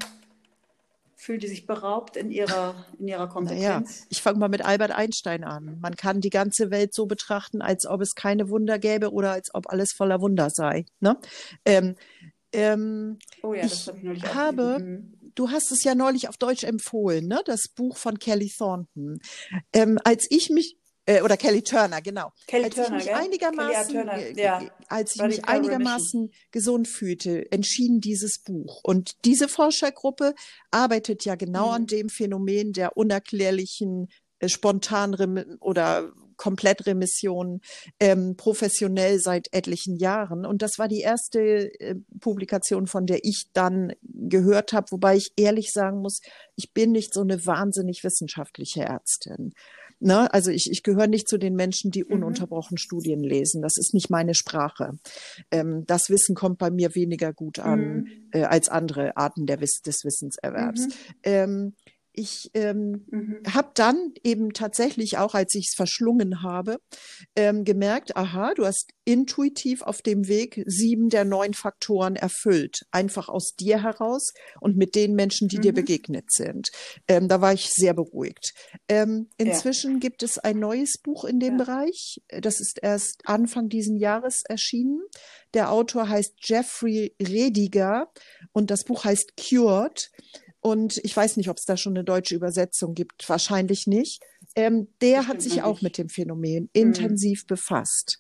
[1.20, 3.64] Fühlt die sich beraubt in ihrer, in ihrer Kompetenz?
[3.64, 5.80] Naja, ich fange mal mit Albert Einstein an.
[5.82, 9.50] Man kann die ganze Welt so betrachten, als ob es keine Wunder gäbe oder als
[9.56, 10.86] ob alles voller Wunder sei.
[11.00, 11.18] Ne?
[11.66, 11.96] Ähm,
[12.54, 15.32] ähm, oh ja, ich, ich habe, mhm.
[15.34, 17.42] du hast es ja neulich auf Deutsch empfohlen, ne?
[17.46, 19.20] das Buch von Kelly Thornton.
[19.74, 20.78] Ähm, als ich mich
[21.08, 22.34] äh, oder Kelly Turner, genau.
[22.48, 24.62] Kelly als Turner, ich mich einigermaßen, Turner, ja.
[24.90, 28.82] als ich mich einigermaßen gesund fühlte, entschieden dieses Buch.
[28.84, 30.36] Und diese Forschergruppe
[30.70, 31.74] arbeitet ja genau mhm.
[31.74, 37.60] an dem Phänomen der unerklärlichen äh, spontan oder Komplettremission
[38.00, 40.46] ähm, professionell seit etlichen Jahren.
[40.46, 45.34] Und das war die erste äh, Publikation, von der ich dann gehört habe, wobei ich
[45.36, 46.22] ehrlich sagen muss,
[46.56, 49.54] ich bin nicht so eine wahnsinnig wissenschaftliche Ärztin.
[50.00, 50.32] Ne?
[50.32, 52.18] Also ich, ich gehöre nicht zu den Menschen, die mhm.
[52.18, 52.78] ununterbrochen mhm.
[52.80, 53.62] Studien lesen.
[53.62, 54.92] Das ist nicht meine Sprache.
[55.52, 58.30] Ähm, das Wissen kommt bei mir weniger gut an mhm.
[58.32, 60.88] äh, als andere Arten der des Wissenserwerbs.
[60.88, 60.94] Mhm.
[61.24, 61.74] Ähm,
[62.18, 63.42] ich ähm, mhm.
[63.48, 66.80] habe dann eben tatsächlich auch, als ich es verschlungen habe,
[67.36, 73.30] ähm, gemerkt, aha, du hast intuitiv auf dem Weg sieben der neun Faktoren erfüllt, einfach
[73.30, 75.62] aus dir heraus und mit den Menschen, die mhm.
[75.62, 76.70] dir begegnet sind.
[77.08, 78.54] Ähm, da war ich sehr beruhigt.
[78.90, 80.00] Ähm, inzwischen ja.
[80.00, 81.66] gibt es ein neues Buch in dem ja.
[81.66, 82.20] Bereich.
[82.42, 85.02] Das ist erst Anfang diesen Jahres erschienen.
[85.54, 88.12] Der Autor heißt Jeffrey Rediger
[88.54, 90.10] und das Buch heißt Cured.
[90.68, 93.28] Und ich weiß nicht, ob es da schon eine deutsche Übersetzung gibt.
[93.30, 94.22] Wahrscheinlich nicht.
[94.56, 96.70] Ähm, der hat sich auch mit dem Phänomen mhm.
[96.74, 98.20] intensiv befasst.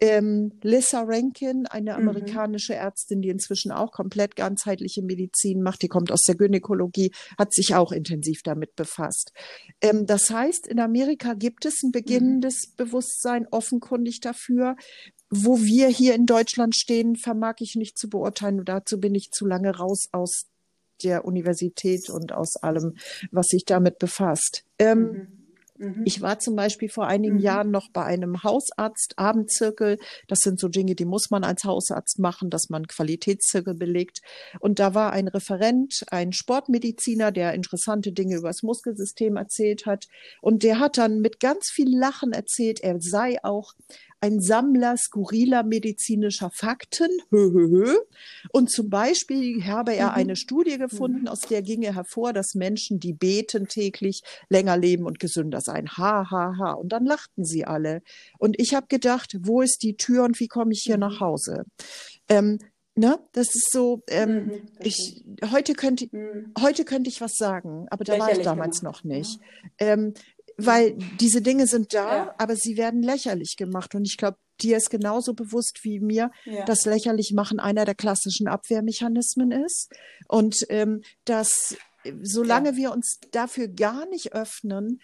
[0.00, 2.08] Ähm, Lissa Rankin, eine mhm.
[2.08, 7.52] amerikanische Ärztin, die inzwischen auch komplett ganzheitliche Medizin macht, die kommt aus der Gynäkologie, hat
[7.52, 9.32] sich auch intensiv damit befasst.
[9.80, 12.84] Ähm, das heißt, in Amerika gibt es ein beginnendes mhm.
[12.84, 14.76] Bewusstsein offenkundig dafür.
[15.34, 18.64] Wo wir hier in Deutschland stehen, vermag ich nicht zu beurteilen.
[18.66, 20.51] Dazu bin ich zu lange raus aus
[21.02, 22.94] der Universität und aus allem,
[23.30, 24.64] was sich damit befasst.
[24.78, 25.28] Ähm,
[25.78, 25.86] mhm.
[25.86, 26.02] mhm.
[26.04, 27.42] Ich war zum Beispiel vor einigen mhm.
[27.42, 29.98] Jahren noch bei einem Hausarzt-Abendzirkel.
[30.28, 34.20] Das sind so Dinge, die muss man als Hausarzt machen, dass man Qualitätszirkel belegt.
[34.60, 40.06] Und da war ein Referent, ein Sportmediziner, der interessante Dinge über das Muskelsystem erzählt hat.
[40.40, 43.74] Und der hat dann mit ganz viel Lachen erzählt, er sei auch
[44.22, 47.10] ein Sammler skurriler medizinischer Fakten.
[47.30, 47.98] Hö, hö, hö.
[48.52, 50.14] Und zum Beispiel habe er mhm.
[50.14, 51.28] eine Studie gefunden, mhm.
[51.28, 55.88] aus der ginge hervor, dass Menschen, die beten täglich, länger leben und gesünder sein.
[55.98, 56.72] Ha, ha, ha.
[56.72, 58.00] Und dann lachten sie alle.
[58.38, 61.00] Und ich habe gedacht, wo ist die Tür und wie komme ich hier mhm.
[61.00, 61.64] nach Hause?
[62.28, 62.58] Ähm,
[62.94, 63.18] Ne?
[63.32, 66.52] Das ist so, ähm, mhm, ich, heute könnte, mhm.
[66.60, 69.02] heute könnte ich was sagen, aber da war ich damals gemacht.
[69.02, 69.40] noch nicht.
[69.80, 69.94] Ja.
[69.94, 70.12] Ähm,
[70.66, 72.34] weil diese Dinge sind da, ja.
[72.38, 73.94] aber sie werden lächerlich gemacht.
[73.94, 76.64] Und ich glaube, dir ist genauso bewusst wie mir, ja.
[76.64, 79.90] dass lächerlich machen einer der klassischen Abwehrmechanismen ist.
[80.28, 81.76] Und ähm, dass
[82.22, 82.76] solange ja.
[82.76, 85.00] wir uns dafür gar nicht öffnen,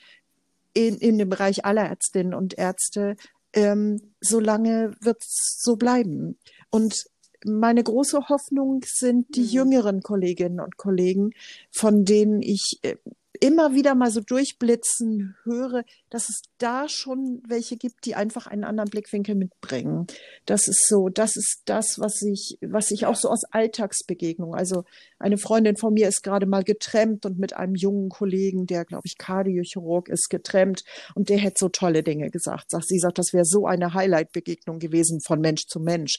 [0.74, 3.16] in, in dem Bereich aller Ärztinnen und Ärzte,
[3.52, 6.38] ähm, solange wird es so bleiben.
[6.70, 7.04] Und
[7.44, 9.48] meine große Hoffnung sind die mhm.
[9.48, 11.30] jüngeren Kolleginnen und Kollegen,
[11.72, 12.96] von denen ich äh,
[13.40, 18.64] immer wieder mal so durchblitzen höre, dass es da schon welche gibt, die einfach einen
[18.64, 20.06] anderen Blickwinkel mitbringen.
[20.46, 24.54] Das ist so, das ist das, was ich, was ich auch so aus Alltagsbegegnung.
[24.54, 24.84] Also
[25.18, 29.06] eine Freundin von mir ist gerade mal getrennt und mit einem jungen Kollegen, der, glaube
[29.06, 30.84] ich, Kardiochirurg ist, getrennt
[31.14, 32.70] und der hätte so tolle Dinge gesagt.
[32.70, 36.18] Sagt, sie sagt, das wäre so eine Highlight-Begegnung gewesen von Mensch zu Mensch.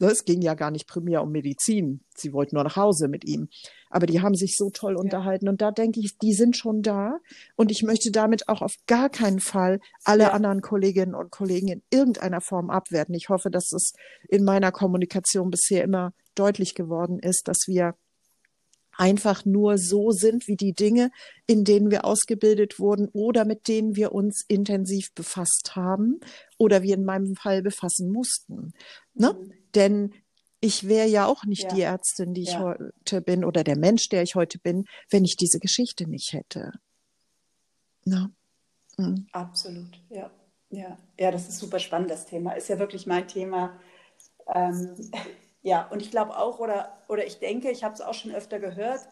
[0.00, 2.04] Ne, es ging ja gar nicht primär um Medizin.
[2.14, 3.48] Sie wollten nur nach Hause mit ihm.
[3.90, 5.46] Aber die haben sich so toll unterhalten.
[5.46, 5.50] Ja.
[5.50, 7.18] Und da denke ich, die sind schon da.
[7.56, 10.32] Und ich möchte damit auch auf gar keinen Fall alle ja.
[10.32, 13.14] anderen Kolleginnen und Kollegen in irgendeiner Form abwerten.
[13.14, 13.92] Ich hoffe, dass es
[14.28, 17.94] in meiner Kommunikation bisher immer deutlich geworden ist, dass wir
[18.98, 21.10] einfach nur so sind wie die Dinge,
[21.46, 26.20] in denen wir ausgebildet wurden oder mit denen wir uns intensiv befasst haben
[26.58, 28.72] oder wir in meinem Fall befassen mussten.
[29.14, 29.32] Ne?
[29.32, 29.52] Mhm.
[29.74, 30.14] Denn
[30.60, 31.74] ich wäre ja auch nicht ja.
[31.74, 32.60] die Ärztin, die ich ja.
[32.60, 36.72] heute bin oder der Mensch, der ich heute bin, wenn ich diese Geschichte nicht hätte.
[38.04, 38.32] Na?
[38.96, 39.28] Mhm.
[39.30, 40.30] Absolut, ja.
[40.70, 40.98] ja.
[41.18, 42.52] Ja, das ist super spannend, das Thema.
[42.52, 43.78] Ist ja wirklich mein Thema.
[44.52, 44.96] Ähm,
[45.62, 48.58] ja, und ich glaube auch, oder, oder ich denke, ich habe es auch schon öfter
[48.58, 49.08] gehört.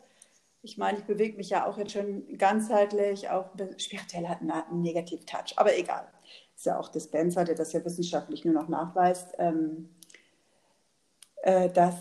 [0.63, 4.83] Ich meine, ich bewege mich ja auch jetzt schon ganzheitlich, auch spirituell hat einen, einen
[4.83, 6.09] Negativ-Touch, aber egal.
[6.55, 9.35] Ist ja auch Dispenser, der das ja wissenschaftlich nur noch nachweist.
[9.39, 9.91] Ähm,
[11.43, 11.95] äh, dass,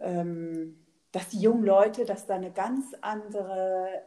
[0.00, 0.76] ähm,
[1.10, 4.02] dass die jungen Leute, dass da eine ganz andere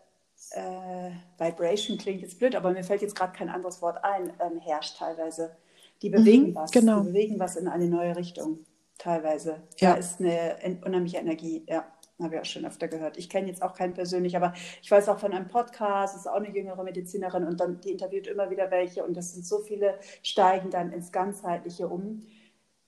[0.52, 4.60] äh, Vibration klingt jetzt blöd, aber mir fällt jetzt gerade kein anderes Wort ein, ähm,
[4.60, 5.58] herrscht teilweise.
[6.02, 7.02] Die bewegen mhm, was, genau.
[7.02, 8.60] die bewegen was in eine neue Richtung
[8.98, 9.64] teilweise.
[9.78, 9.94] Ja.
[9.94, 11.86] Da ist eine unheimliche Energie, ja.
[12.20, 13.18] Habe ich auch schon öfter gehört.
[13.18, 16.38] Ich kenne jetzt auch keinen persönlich, aber ich weiß auch von einem Podcast, ist auch
[16.38, 20.00] eine jüngere Medizinerin und dann die interviewt immer wieder welche und das sind so viele,
[20.24, 22.26] steigen dann ins Ganzheitliche um.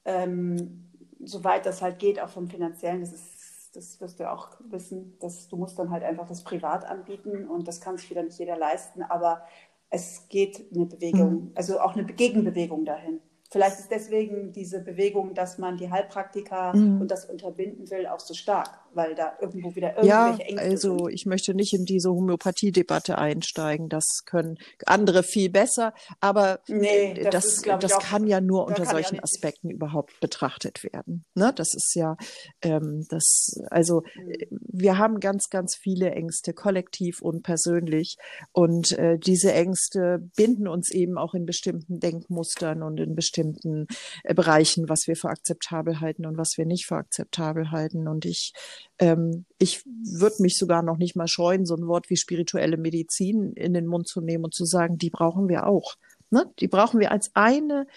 [0.04, 0.90] Ähm,
[1.24, 5.48] soweit das halt geht, auch vom Finanziellen, das ist, das wirst du auch wissen, dass
[5.48, 8.58] du musst dann halt einfach das privat anbieten und das kann sich wieder nicht jeder
[8.58, 9.44] leisten, aber
[9.92, 11.52] es geht eine Bewegung, mhm.
[11.56, 13.22] also auch eine Gegenbewegung dahin.
[13.52, 17.02] Vielleicht ist deswegen diese Bewegung, dass man die Heilpraktiker mhm.
[17.02, 20.98] und das unterbinden will, auch so stark, weil da irgendwo wieder irgendwelche ja, Ängste also
[20.98, 21.14] sind.
[21.14, 23.90] ich möchte nicht in diese Homöopathie-Debatte einsteigen.
[23.90, 28.66] Das können andere viel besser, aber nee, das, das, ist, das auch, kann ja nur
[28.66, 31.26] unter solchen ja Aspekten überhaupt betrachtet werden.
[31.36, 31.54] Ne?
[31.56, 32.18] Das ist ja,
[32.62, 34.34] ähm, das, also mhm.
[34.50, 38.18] wir haben ganz, ganz viele Ängste, kollektiv und persönlich.
[38.52, 43.88] Und äh, diese Ängste binden uns eben auch in bestimmten Denkmustern und in bestimmten bestimmten
[44.24, 48.08] äh, Bereichen, was wir für akzeptabel halten und was wir nicht für akzeptabel halten.
[48.08, 48.54] Und ich,
[49.00, 53.54] ähm, ich würde mich sogar noch nicht mal scheuen, so ein Wort wie spirituelle Medizin
[53.54, 55.96] in den Mund zu nehmen und zu sagen, die brauchen wir auch.
[56.30, 56.46] Ne?
[56.60, 57.88] Die brauchen wir als eine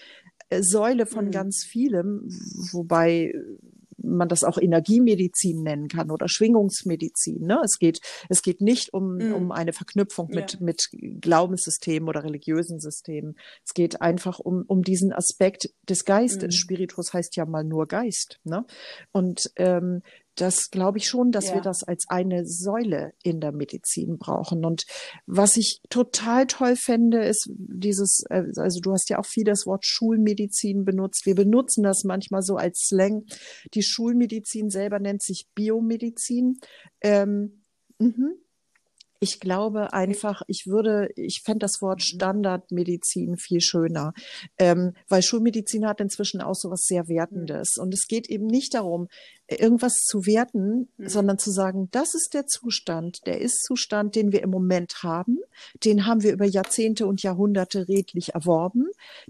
[0.49, 1.31] äh, Säule von mhm.
[1.31, 2.27] ganz vielem,
[2.71, 3.33] wobei
[4.03, 7.41] man das auch Energiemedizin nennen kann oder Schwingungsmedizin.
[7.41, 7.61] Ne?
[7.63, 9.33] Es geht, es geht nicht um, mm.
[9.33, 10.59] um eine Verknüpfung mit, ja.
[10.61, 10.89] mit
[11.21, 13.35] Glaubenssystemen oder religiösen Systemen.
[13.65, 16.55] Es geht einfach um, um diesen Aspekt des Geistes.
[16.55, 16.57] Mm.
[16.57, 18.39] Spiritus heißt ja mal nur Geist.
[18.43, 18.65] Ne?
[19.11, 20.01] Und ähm,
[20.35, 21.55] das glaube ich schon, dass ja.
[21.55, 24.65] wir das als eine Säule in der Medizin brauchen.
[24.65, 24.85] Und
[25.25, 29.65] was ich total toll fände, ist dieses, äh, also du hast ja auch viel das
[29.65, 31.25] Wort Schulmedizin benutzt.
[31.25, 33.25] Wir benutzen das manchmal so als Slang.
[33.73, 36.57] Die Schulmedizin selber nennt sich Biomedizin.
[37.01, 37.63] Ähm,
[37.99, 38.42] mhm.
[39.23, 42.15] Ich glaube einfach, ich würde, ich fände das Wort mhm.
[42.15, 44.13] Standardmedizin viel schöner,
[44.57, 47.77] ähm, weil Schulmedizin hat inzwischen auch so was sehr Wertendes.
[47.77, 49.07] Und es geht eben nicht darum,
[49.47, 51.07] irgendwas zu werten, mhm.
[51.07, 55.39] sondern zu sagen, das ist der Zustand, der Ist-Zustand, den wir im Moment haben.
[55.85, 58.87] Den haben wir über Jahrzehnte und Jahrhunderte redlich erworben.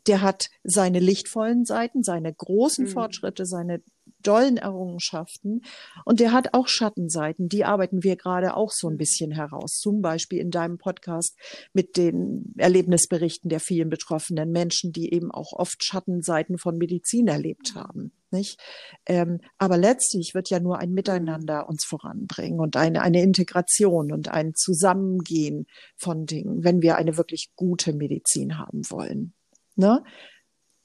[0.08, 2.90] Der hat seine lichtvollen Seiten, seine großen mhm.
[2.90, 3.84] Fortschritte, seine
[4.24, 5.62] dollen Errungenschaften.
[6.06, 7.50] Und der hat auch Schattenseiten.
[7.50, 9.78] Die arbeiten wir gerade auch so ein bisschen heraus.
[9.80, 11.38] Zum Beispiel in deinem Podcast
[11.74, 17.74] mit den Erlebnisberichten der vielen betroffenen Menschen, die eben auch oft Schattenseiten von Medizin erlebt
[17.76, 18.12] haben.
[18.32, 18.60] Nicht?
[19.06, 24.30] Ähm, aber letztlich wird ja nur ein Miteinander uns voranbringen und eine, eine Integration und
[24.30, 29.34] ein Zusammengehen von Dingen, wenn wir eine wirklich gute Medizin haben wollen.
[29.76, 30.04] Ne?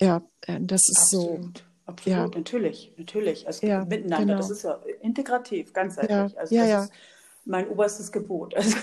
[0.01, 1.59] Ja, äh, das ist Absolut.
[1.59, 1.68] so.
[1.89, 2.39] Absolut, ja.
[2.39, 3.47] natürlich, natürlich.
[3.47, 4.37] Also ja, miteinander, genau.
[4.37, 6.11] das ist ja integrativ, ganzheitlich.
[6.11, 6.89] Ja, also ja, ja.
[7.47, 8.55] mein oberstes Gebot.
[8.55, 8.77] Also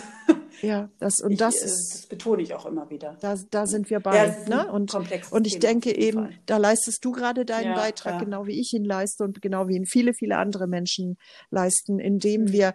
[0.64, 3.16] ja, das und ich, das äh, ist, das betone ich auch immer wieder.
[3.22, 4.16] Da, da sind wir bei.
[4.16, 4.72] Ja, ne?
[4.72, 6.40] Und, und ich denke eben, Fall.
[6.48, 9.86] da leistest du gerade deinen Beitrag, genau wie ich ihn leiste und genau wie ihn
[9.86, 11.20] viele, viele andere Menschen
[11.52, 12.52] leisten, indem mhm.
[12.54, 12.74] wir,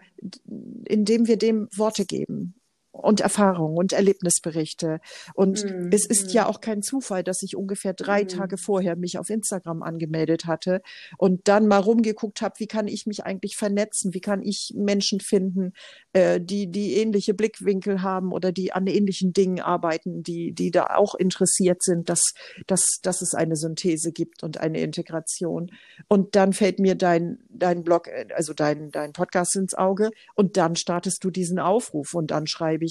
[0.85, 2.55] indem wir dem Worte geben
[3.01, 5.01] und Erfahrungen und Erlebnisberichte.
[5.34, 6.30] Und mm, es ist mm.
[6.30, 8.28] ja auch kein Zufall, dass ich ungefähr drei mm.
[8.28, 10.82] Tage vorher mich auf Instagram angemeldet hatte
[11.18, 15.20] und dann mal rumgeguckt habe, wie kann ich mich eigentlich vernetzen, wie kann ich Menschen
[15.20, 15.72] finden,
[16.12, 20.86] äh, die, die ähnliche Blickwinkel haben oder die an ähnlichen Dingen arbeiten, die, die da
[20.96, 22.34] auch interessiert sind, dass,
[22.66, 25.70] dass, dass es eine Synthese gibt und eine Integration.
[26.09, 30.57] Und dann fällt mir dein, dein Blog, äh, also dein, dein Podcast ins Auge und
[30.57, 32.89] dann startest du diesen Aufruf und dann schreibe ich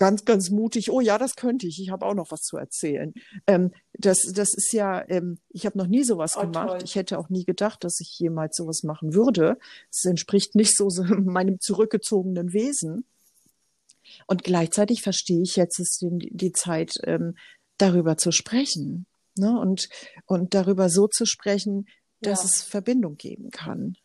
[0.00, 3.12] ganz, ganz mutig, oh ja, das könnte ich, ich habe auch noch was zu erzählen.
[3.46, 6.68] Ähm, das, das ist ja, ähm, ich habe noch nie sowas oh, gemacht.
[6.68, 6.80] Toll.
[6.84, 9.58] Ich hätte auch nie gedacht, dass ich jemals sowas machen würde.
[9.90, 13.04] Es entspricht nicht so, so meinem zurückgezogenen Wesen.
[14.26, 17.36] Und gleichzeitig verstehe ich jetzt ist die, die Zeit, ähm,
[17.76, 19.06] darüber zu sprechen.
[19.36, 19.58] Ne?
[19.60, 19.90] Und,
[20.24, 21.86] und darüber so zu sprechen,
[22.22, 22.46] dass ja.
[22.46, 23.96] es Verbindung geben kann.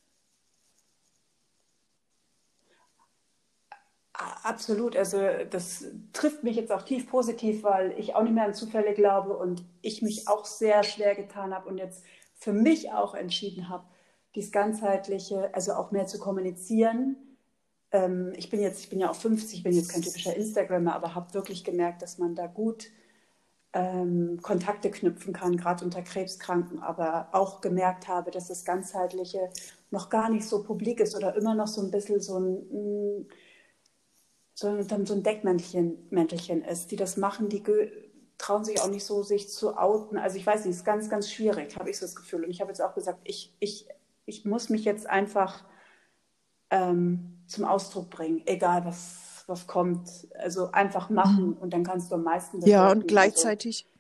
[4.18, 5.18] Absolut, also
[5.49, 9.36] das trifft mich jetzt auch tief positiv, weil ich auch nicht mehr an Zufälle glaube
[9.36, 12.03] und ich mich auch sehr schwer getan habe und jetzt
[12.34, 13.84] für mich auch entschieden habe,
[14.36, 17.18] dies ganzheitliche, also auch mehr zu kommunizieren.
[17.91, 20.95] Ähm, ich bin jetzt, ich bin ja auch 50, ich bin jetzt kein typischer Instagrammer,
[20.95, 22.88] aber habe wirklich gemerkt, dass man da gut
[23.74, 29.49] ähm, Kontakte knüpfen kann, gerade unter Krebskranken, aber auch gemerkt habe, dass das ganzheitliche
[29.91, 33.26] noch gar nicht so publik ist oder immer noch so ein bisschen so ein mh,
[34.62, 37.64] mm, so, dann so ein Deckmäntelchen Mäntelchen ist, die das machen, die
[38.38, 40.18] trauen sich auch nicht so, sich zu outen.
[40.18, 42.43] Also ich weiß nicht, es ist ganz, ganz schwierig, habe ich so das Gefühl.
[42.43, 43.88] Und ich habe jetzt auch gesagt, ich, ich,
[44.26, 45.64] ich muss mich jetzt einfach
[46.70, 50.10] ähm, zum Ausdruck bringen, egal was, was kommt.
[50.38, 51.58] Also einfach machen mhm.
[51.58, 52.62] und dann kannst du am meisten.
[52.66, 53.86] Ja, und gleichzeitig.
[53.86, 53.94] Also,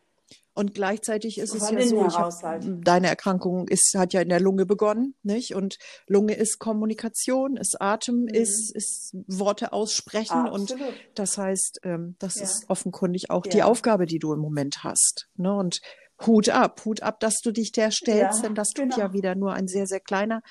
[0.55, 2.31] und gleichzeitig ist es ja so, hab,
[2.63, 5.53] deine Erkrankung ist, hat ja in der Lunge begonnen, nicht?
[5.53, 5.77] Und
[6.07, 8.27] Lunge ist Kommunikation, ist Atem, mhm.
[8.29, 10.47] ist, ist Worte aussprechen.
[10.47, 10.81] Absolut.
[10.81, 12.43] Und das heißt, ähm, das ja.
[12.43, 13.51] ist offenkundig auch ja.
[13.51, 15.27] die Aufgabe, die du im Moment hast.
[15.35, 15.53] Ne?
[15.53, 15.81] Und
[16.25, 18.97] Hut ab, Hut ab, dass du dich der stellst, ja, denn das tut genau.
[18.97, 20.41] ja wieder nur ein sehr, sehr kleiner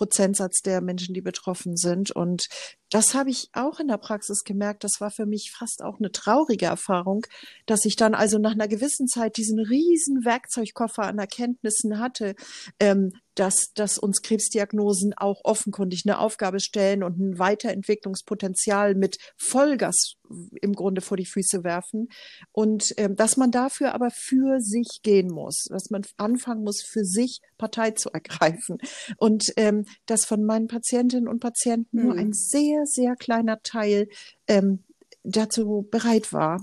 [0.00, 2.10] Prozentsatz der Menschen, die betroffen sind.
[2.10, 2.48] Und
[2.88, 4.82] das habe ich auch in der Praxis gemerkt.
[4.82, 7.26] Das war für mich fast auch eine traurige Erfahrung,
[7.66, 12.34] dass ich dann also nach einer gewissen Zeit diesen riesen Werkzeugkoffer an Erkenntnissen hatte,
[12.78, 20.16] ähm, dass, dass uns Krebsdiagnosen auch offenkundig eine Aufgabe stellen und ein Weiterentwicklungspotenzial mit Vollgas
[20.60, 22.08] im Grunde vor die Füße werfen.
[22.52, 27.02] Und ähm, dass man dafür aber für sich gehen muss, dass man anfangen muss, für
[27.02, 28.76] sich Partei zu ergreifen.
[29.16, 32.02] Und ähm, dass von meinen Patientinnen und Patienten mhm.
[32.02, 34.08] nur ein sehr, sehr kleiner Teil
[34.48, 34.84] ähm,
[35.22, 36.60] dazu bereit war.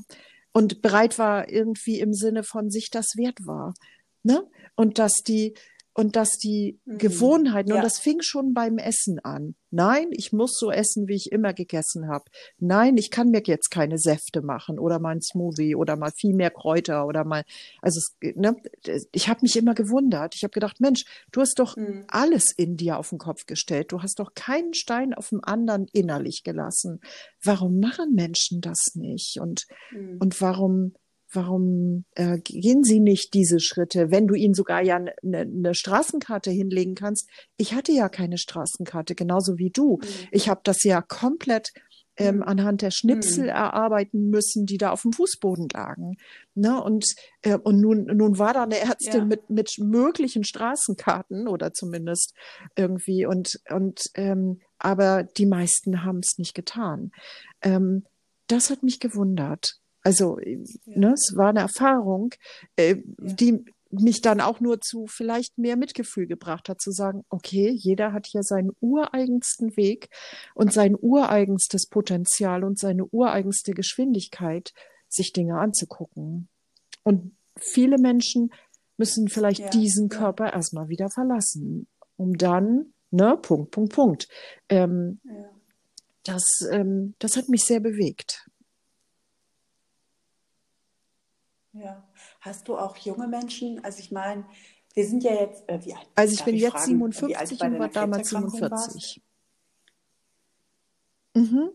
[0.52, 3.74] Und bereit war irgendwie im Sinne von sich das wert war.
[4.22, 4.44] Ne?
[4.76, 5.56] Und dass die,
[5.98, 7.00] und dass die mhm.
[7.00, 7.78] Gewohnheiten, ja.
[7.78, 9.56] und das fing schon beim Essen an.
[9.72, 12.26] Nein, ich muss so essen, wie ich immer gegessen habe.
[12.60, 16.36] Nein, ich kann mir jetzt keine Säfte machen oder mal ein Smoothie oder mal viel
[16.36, 17.44] mehr Kräuter oder mal,
[17.82, 18.56] also es, ne,
[19.12, 20.36] ich habe mich immer gewundert.
[20.36, 22.06] Ich habe gedacht, Mensch, du hast doch mhm.
[22.10, 23.92] alles in dir auf den Kopf gestellt.
[23.92, 27.02] Du hast doch keinen Stein auf dem anderen innerlich gelassen.
[27.44, 29.40] Warum machen Menschen das nicht?
[29.42, 30.18] Und, mhm.
[30.20, 30.94] und warum,
[31.38, 36.50] warum äh, gehen Sie nicht diese Schritte, wenn du ihnen sogar ja eine ne, Straßenkarte
[36.50, 37.30] hinlegen kannst?
[37.58, 39.98] Ich hatte ja keine Straßenkarte, genauso wie du.
[39.98, 40.28] Mhm.
[40.32, 41.74] Ich habe das ja komplett
[42.18, 42.44] ähm, mhm.
[42.44, 43.50] anhand der Schnipsel mhm.
[43.50, 46.18] erarbeiten müssen, die da auf dem Fußboden lagen.
[46.56, 46.82] Ne?
[46.82, 47.06] Und,
[47.44, 49.26] äh, und nun, nun war da eine Ärztin ja.
[49.26, 52.34] mit, mit möglichen Straßenkarten oder zumindest
[52.76, 57.12] irgendwie und, und ähm, aber die meisten haben es nicht getan.
[57.62, 58.06] Ähm,
[58.48, 59.80] das hat mich gewundert.
[60.08, 60.56] Also, ja.
[60.86, 62.30] ne, es war eine Erfahrung,
[62.78, 67.72] äh, die mich dann auch nur zu vielleicht mehr Mitgefühl gebracht hat, zu sagen, okay,
[67.72, 70.08] jeder hat hier seinen ureigensten Weg
[70.56, 74.72] und sein ureigenstes Potenzial und seine ureigenste Geschwindigkeit,
[75.10, 76.48] sich Dinge anzugucken.
[77.04, 78.54] Und viele Menschen
[78.96, 80.54] müssen vielleicht ja, diesen Körper ja.
[80.54, 84.30] erstmal wieder verlassen, um dann, ne, Punkt, Punkt, Punkt.
[84.70, 85.50] Ähm, ja.
[86.24, 88.48] das, ähm, das hat mich sehr bewegt.
[91.80, 92.04] Ja.
[92.42, 93.84] Hast du auch junge Menschen?
[93.84, 94.46] Also ich meine,
[94.94, 96.08] wir sind ja jetzt, äh, wie alt?
[96.16, 99.22] Also ich bin ich jetzt fragen, 57 und war damals 47.
[101.36, 101.72] Mhm.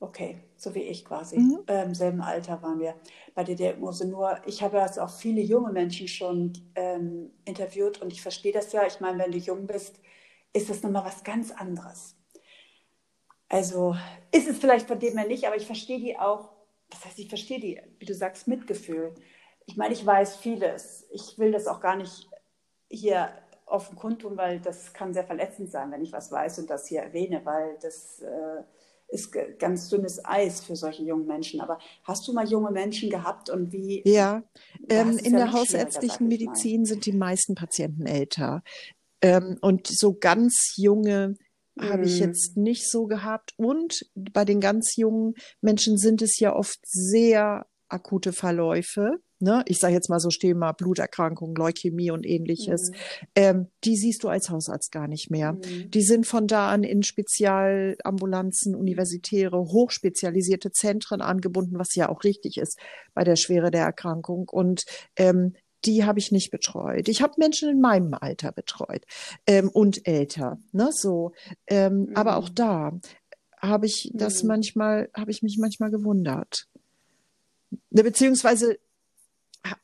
[0.00, 1.38] Okay, so wie ich quasi.
[1.38, 1.62] Mhm.
[1.66, 2.94] Äh, Im selben Alter waren wir
[3.34, 4.06] bei der Diagnose.
[4.06, 8.72] Nur ich habe jetzt auch viele junge Menschen schon ähm, interviewt und ich verstehe das
[8.72, 8.86] ja.
[8.86, 9.98] Ich meine, wenn du jung bist,
[10.52, 12.16] ist das nochmal was ganz anderes.
[13.48, 13.96] Also
[14.32, 16.53] ist es vielleicht von dem her nicht, aber ich verstehe die auch
[16.90, 19.14] das heißt, ich verstehe die, wie du sagst, Mitgefühl.
[19.66, 21.06] Ich meine, ich weiß vieles.
[21.10, 22.28] Ich will das auch gar nicht
[22.88, 23.30] hier
[23.66, 27.00] offen kundtun, weil das kann sehr verletzend sein, wenn ich was weiß und das hier
[27.00, 28.62] erwähne, weil das, äh,
[29.08, 31.60] ist ganz dünnes Eis für solche jungen Menschen.
[31.60, 34.02] Aber hast du mal junge Menschen gehabt und wie?
[34.04, 34.42] Ja,
[34.88, 38.62] ähm, in ja der hausärztlichen Medizin sind die meisten Patienten älter.
[39.20, 41.36] Ähm, und so ganz junge
[41.78, 42.26] habe ich mhm.
[42.26, 43.52] jetzt nicht so gehabt.
[43.56, 49.78] Und bei den ganz jungen Menschen sind es ja oft sehr akute Verläufe ne, ich
[49.78, 52.96] sage jetzt mal so Thema Bluterkrankungen, Leukämie und ähnliches, mhm.
[53.36, 55.52] ähm, die siehst du als Hausarzt gar nicht mehr.
[55.52, 55.90] Mhm.
[55.90, 62.56] Die sind von da an in Spezialambulanzen, universitäre, hochspezialisierte Zentren angebunden, was ja auch richtig
[62.56, 62.78] ist
[63.12, 64.48] bei der Schwere der Erkrankung.
[64.48, 64.84] Und
[65.16, 65.54] ähm,
[65.86, 67.08] die habe ich nicht betreut.
[67.08, 69.04] Ich habe Menschen in meinem Alter betreut
[69.46, 71.32] ähm, und älter, ne, so.
[71.66, 72.16] Ähm, mhm.
[72.16, 72.98] Aber auch da
[73.60, 74.48] habe ich das mhm.
[74.48, 76.68] manchmal, habe ich mich manchmal gewundert.
[77.90, 78.78] Ne, beziehungsweise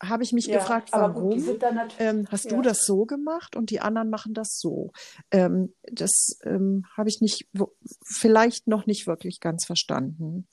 [0.03, 1.59] habe ich mich ja, gefragt, warum gut,
[1.98, 2.57] ähm, hast ja.
[2.57, 4.92] du das so gemacht und die anderen machen das so?
[5.30, 7.48] Ähm, das ähm, habe ich nicht,
[8.05, 10.46] vielleicht noch nicht wirklich ganz verstanden.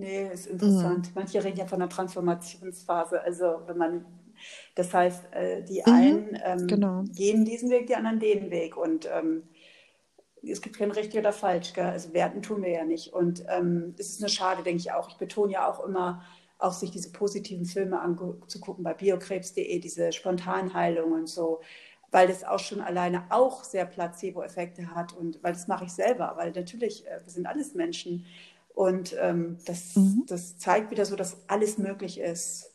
[0.00, 1.08] Nee, ist interessant.
[1.08, 1.12] Mhm.
[1.14, 3.20] Manche reden ja von einer Transformationsphase.
[3.22, 4.04] Also wenn man,
[4.74, 7.04] das heißt, äh, die mhm, einen ähm, genau.
[7.14, 8.76] gehen diesen Weg, die anderen den Weg.
[8.78, 9.42] Und ähm,
[10.42, 11.84] es gibt kein richtig oder falsch, gell?
[11.84, 13.12] also werten tun wir ja nicht.
[13.12, 15.08] Und ähm, es ist eine Schade, denke ich auch.
[15.10, 16.24] Ich betone ja auch immer,
[16.58, 21.60] auch sich diese positiven Filme anzugucken bei biokrebs.de, diese Spontanheilung und so,
[22.10, 26.34] weil das auch schon alleine auch sehr Placebo-Effekte hat und weil das mache ich selber,
[26.36, 28.24] weil natürlich, äh, wir sind alles Menschen
[28.74, 30.24] und ähm, das, mhm.
[30.26, 32.69] das zeigt wieder so, dass alles möglich ist.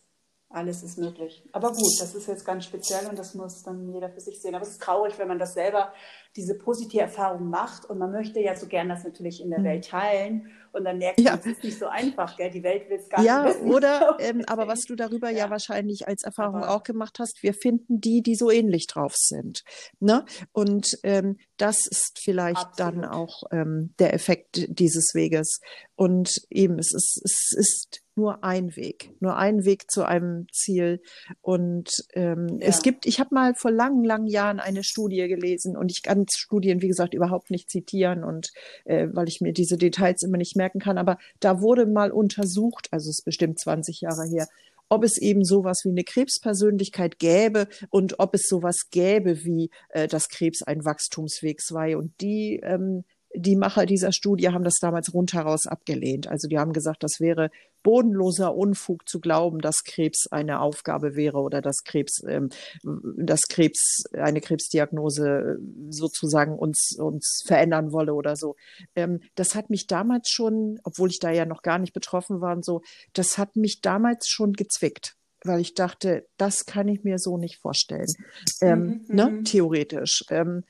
[0.56, 1.43] Alles ist möglich.
[1.51, 4.56] Aber gut, das ist jetzt ganz speziell und das muss dann jeder für sich sehen.
[4.56, 5.91] Aber es ist traurig, wenn man das selber
[6.38, 9.66] diese positive Erfahrung macht und man möchte ja so gern das natürlich in der mhm.
[9.66, 12.51] Welt teilen und dann merkt man, es ist nicht so einfach, gell?
[12.51, 13.74] die Welt will es gar ja, nicht wissen.
[13.74, 17.43] oder, ähm, aber was du darüber ja, ja wahrscheinlich als Erfahrung aber, auch gemacht hast,
[17.43, 19.64] wir finden die, die so ähnlich drauf sind.
[19.99, 20.24] Ne?
[20.53, 22.80] Und ähm, das ist vielleicht absolut.
[22.80, 25.60] dann auch ähm, der Effekt dieses Weges.
[25.95, 31.01] Und eben, es ist, es ist nur ein Weg, nur ein Weg zu einem Ziel.
[31.41, 32.68] Und ähm, ja.
[32.68, 36.26] es gibt, ich habe mal vor langen, langen Jahren eine Studie gelesen und ich kann
[36.30, 38.51] Studien, wie gesagt, überhaupt nicht zitieren und
[38.86, 40.97] äh, weil ich mir diese Details immer nicht merken kann.
[40.97, 44.47] Aber da wurde mal untersucht, also es ist bestimmt 20 Jahre her,
[44.88, 50.07] ob es eben sowas wie eine Krebspersönlichkeit gäbe und ob es sowas gäbe wie, äh,
[50.07, 51.97] dass Krebs ein Wachstumsweg sei.
[51.97, 53.03] Und die ähm,
[53.38, 56.28] die Macher dieser Studie haben das damals rundheraus abgelehnt.
[56.28, 57.49] Also die haben gesagt, das wäre
[57.86, 62.49] bodenloser Unfug zu glauben, dass Krebs eine Aufgabe wäre oder dass Krebs, ähm,
[62.83, 65.59] dass Krebs eine Krebsdiagnose
[65.89, 68.55] sozusagen uns uns verändern wolle oder so.
[68.95, 72.55] Ähm, das hat mich damals schon, obwohl ich da ja noch gar nicht betroffen war
[72.55, 72.81] und so,
[73.13, 75.15] das hat mich damals schon gezwickt
[75.47, 78.07] weil ich dachte, das kann ich mir so nicht vorstellen,
[78.61, 79.29] ähm, mhm, ne?
[79.29, 79.43] Mhm.
[79.43, 80.25] theoretisch.
[80.29, 80.63] Ähm,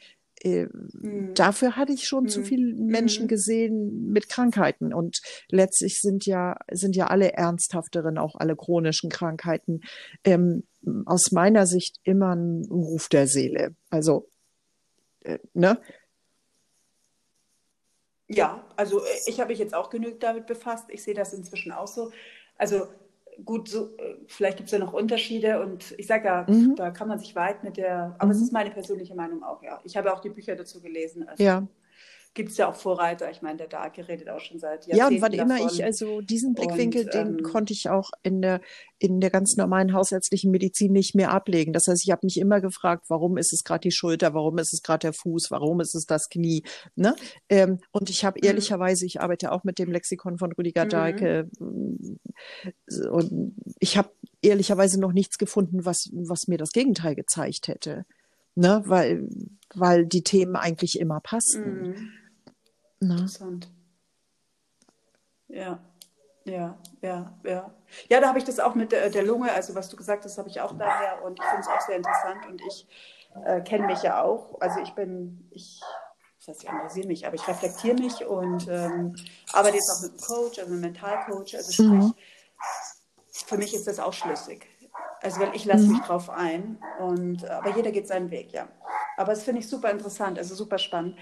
[0.46, 1.34] äh, mhm.
[1.34, 2.30] dafür hatte ich schon mhm.
[2.30, 3.30] zu viele Menschen mhm.
[3.30, 4.94] gesehen mit Krankheiten.
[4.94, 5.20] Und
[5.50, 9.82] letztlich sind ja, sind ja alle ernsthafteren, auch alle chronischen Krankheiten,
[10.24, 10.64] ähm,
[11.08, 13.76] aus meiner Sicht immer ein Ruf der Seele.
[13.90, 14.30] Also,
[15.22, 15.80] äh, ne?
[18.28, 20.86] Ja, also äh, ich habe mich jetzt auch genügend damit befasst.
[20.90, 22.12] Ich sehe das inzwischen auch so.
[22.56, 22.88] Also
[23.44, 26.76] gut, so, äh, vielleicht gibt es ja noch Unterschiede und ich sage ja, mhm.
[26.76, 28.32] da kann man sich weit mit der, aber mhm.
[28.32, 29.80] es ist meine persönliche Meinung auch, ja.
[29.84, 31.28] Ich habe auch die Bücher dazu gelesen.
[31.28, 31.68] Also, ja
[32.36, 33.32] gibt es ja auch Vorreiter.
[33.32, 35.72] Ich meine, der Dark redet auch schon seit Jahrzehnten Ja, und wann immer davon.
[35.74, 38.62] ich, also diesen Blickwinkel, und, den ähm, konnte ich auch in der,
[39.00, 41.72] in der ganz normalen hausärztlichen Medizin nicht mehr ablegen.
[41.72, 44.74] Das heißt, ich habe mich immer gefragt, warum ist es gerade die Schulter, warum ist
[44.74, 46.64] es gerade der Fuß, warum ist es das Knie.
[46.96, 47.16] Ne?
[47.48, 48.48] Ähm, und ich habe mhm.
[48.48, 50.90] ehrlicherweise, ich arbeite auch mit dem Lexikon von Rüdiger mhm.
[50.90, 51.50] Dahlke
[53.10, 54.10] und ich habe
[54.42, 58.06] ehrlicherweise noch nichts gefunden, was, was mir das Gegenteil gezeigt hätte.
[58.56, 58.84] Ne?
[58.86, 59.28] Weil,
[59.74, 62.12] weil die Themen eigentlich immer passen.
[63.06, 63.16] Mhm.
[63.16, 63.22] Ne?
[63.22, 63.70] Interessant.
[65.48, 65.80] Ja,
[66.46, 67.72] ja, ja, ja.
[68.10, 70.38] Ja, da habe ich das auch mit der, der, Lunge, also was du gesagt hast,
[70.38, 72.88] habe ich auch daher und ich finde es auch sehr interessant und ich
[73.46, 74.60] äh, kenne mich ja auch.
[74.60, 75.82] Also ich bin, ich,
[76.40, 79.16] das heißt, ich analysiere mich, aber ich reflektiere mich und ähm,
[79.54, 81.56] arbeite jetzt auch mit einem Coach, also einem Mentalcoach.
[81.56, 82.14] Also sprich, mhm.
[83.32, 84.68] für mich ist das auch schlüssig.
[85.22, 85.94] Also weil ich lasse mhm.
[85.94, 88.68] mich drauf ein und aber jeder geht seinen Weg, ja.
[89.18, 91.18] Aber das finde ich super interessant, also super spannend.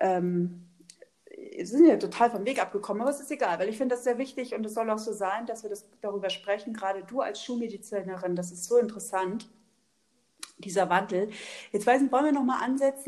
[0.00, 0.67] Ähm,
[1.64, 4.18] sind ja total vom Weg abgekommen, aber es ist egal, weil ich finde das sehr
[4.18, 6.72] wichtig und es soll auch so sein, dass wir das darüber sprechen.
[6.72, 9.48] Gerade du als Schulmedizinerin, das ist so interessant,
[10.58, 11.30] dieser Wandel.
[11.72, 13.06] Jetzt weiß ich, wollen wir noch mal ansetzen?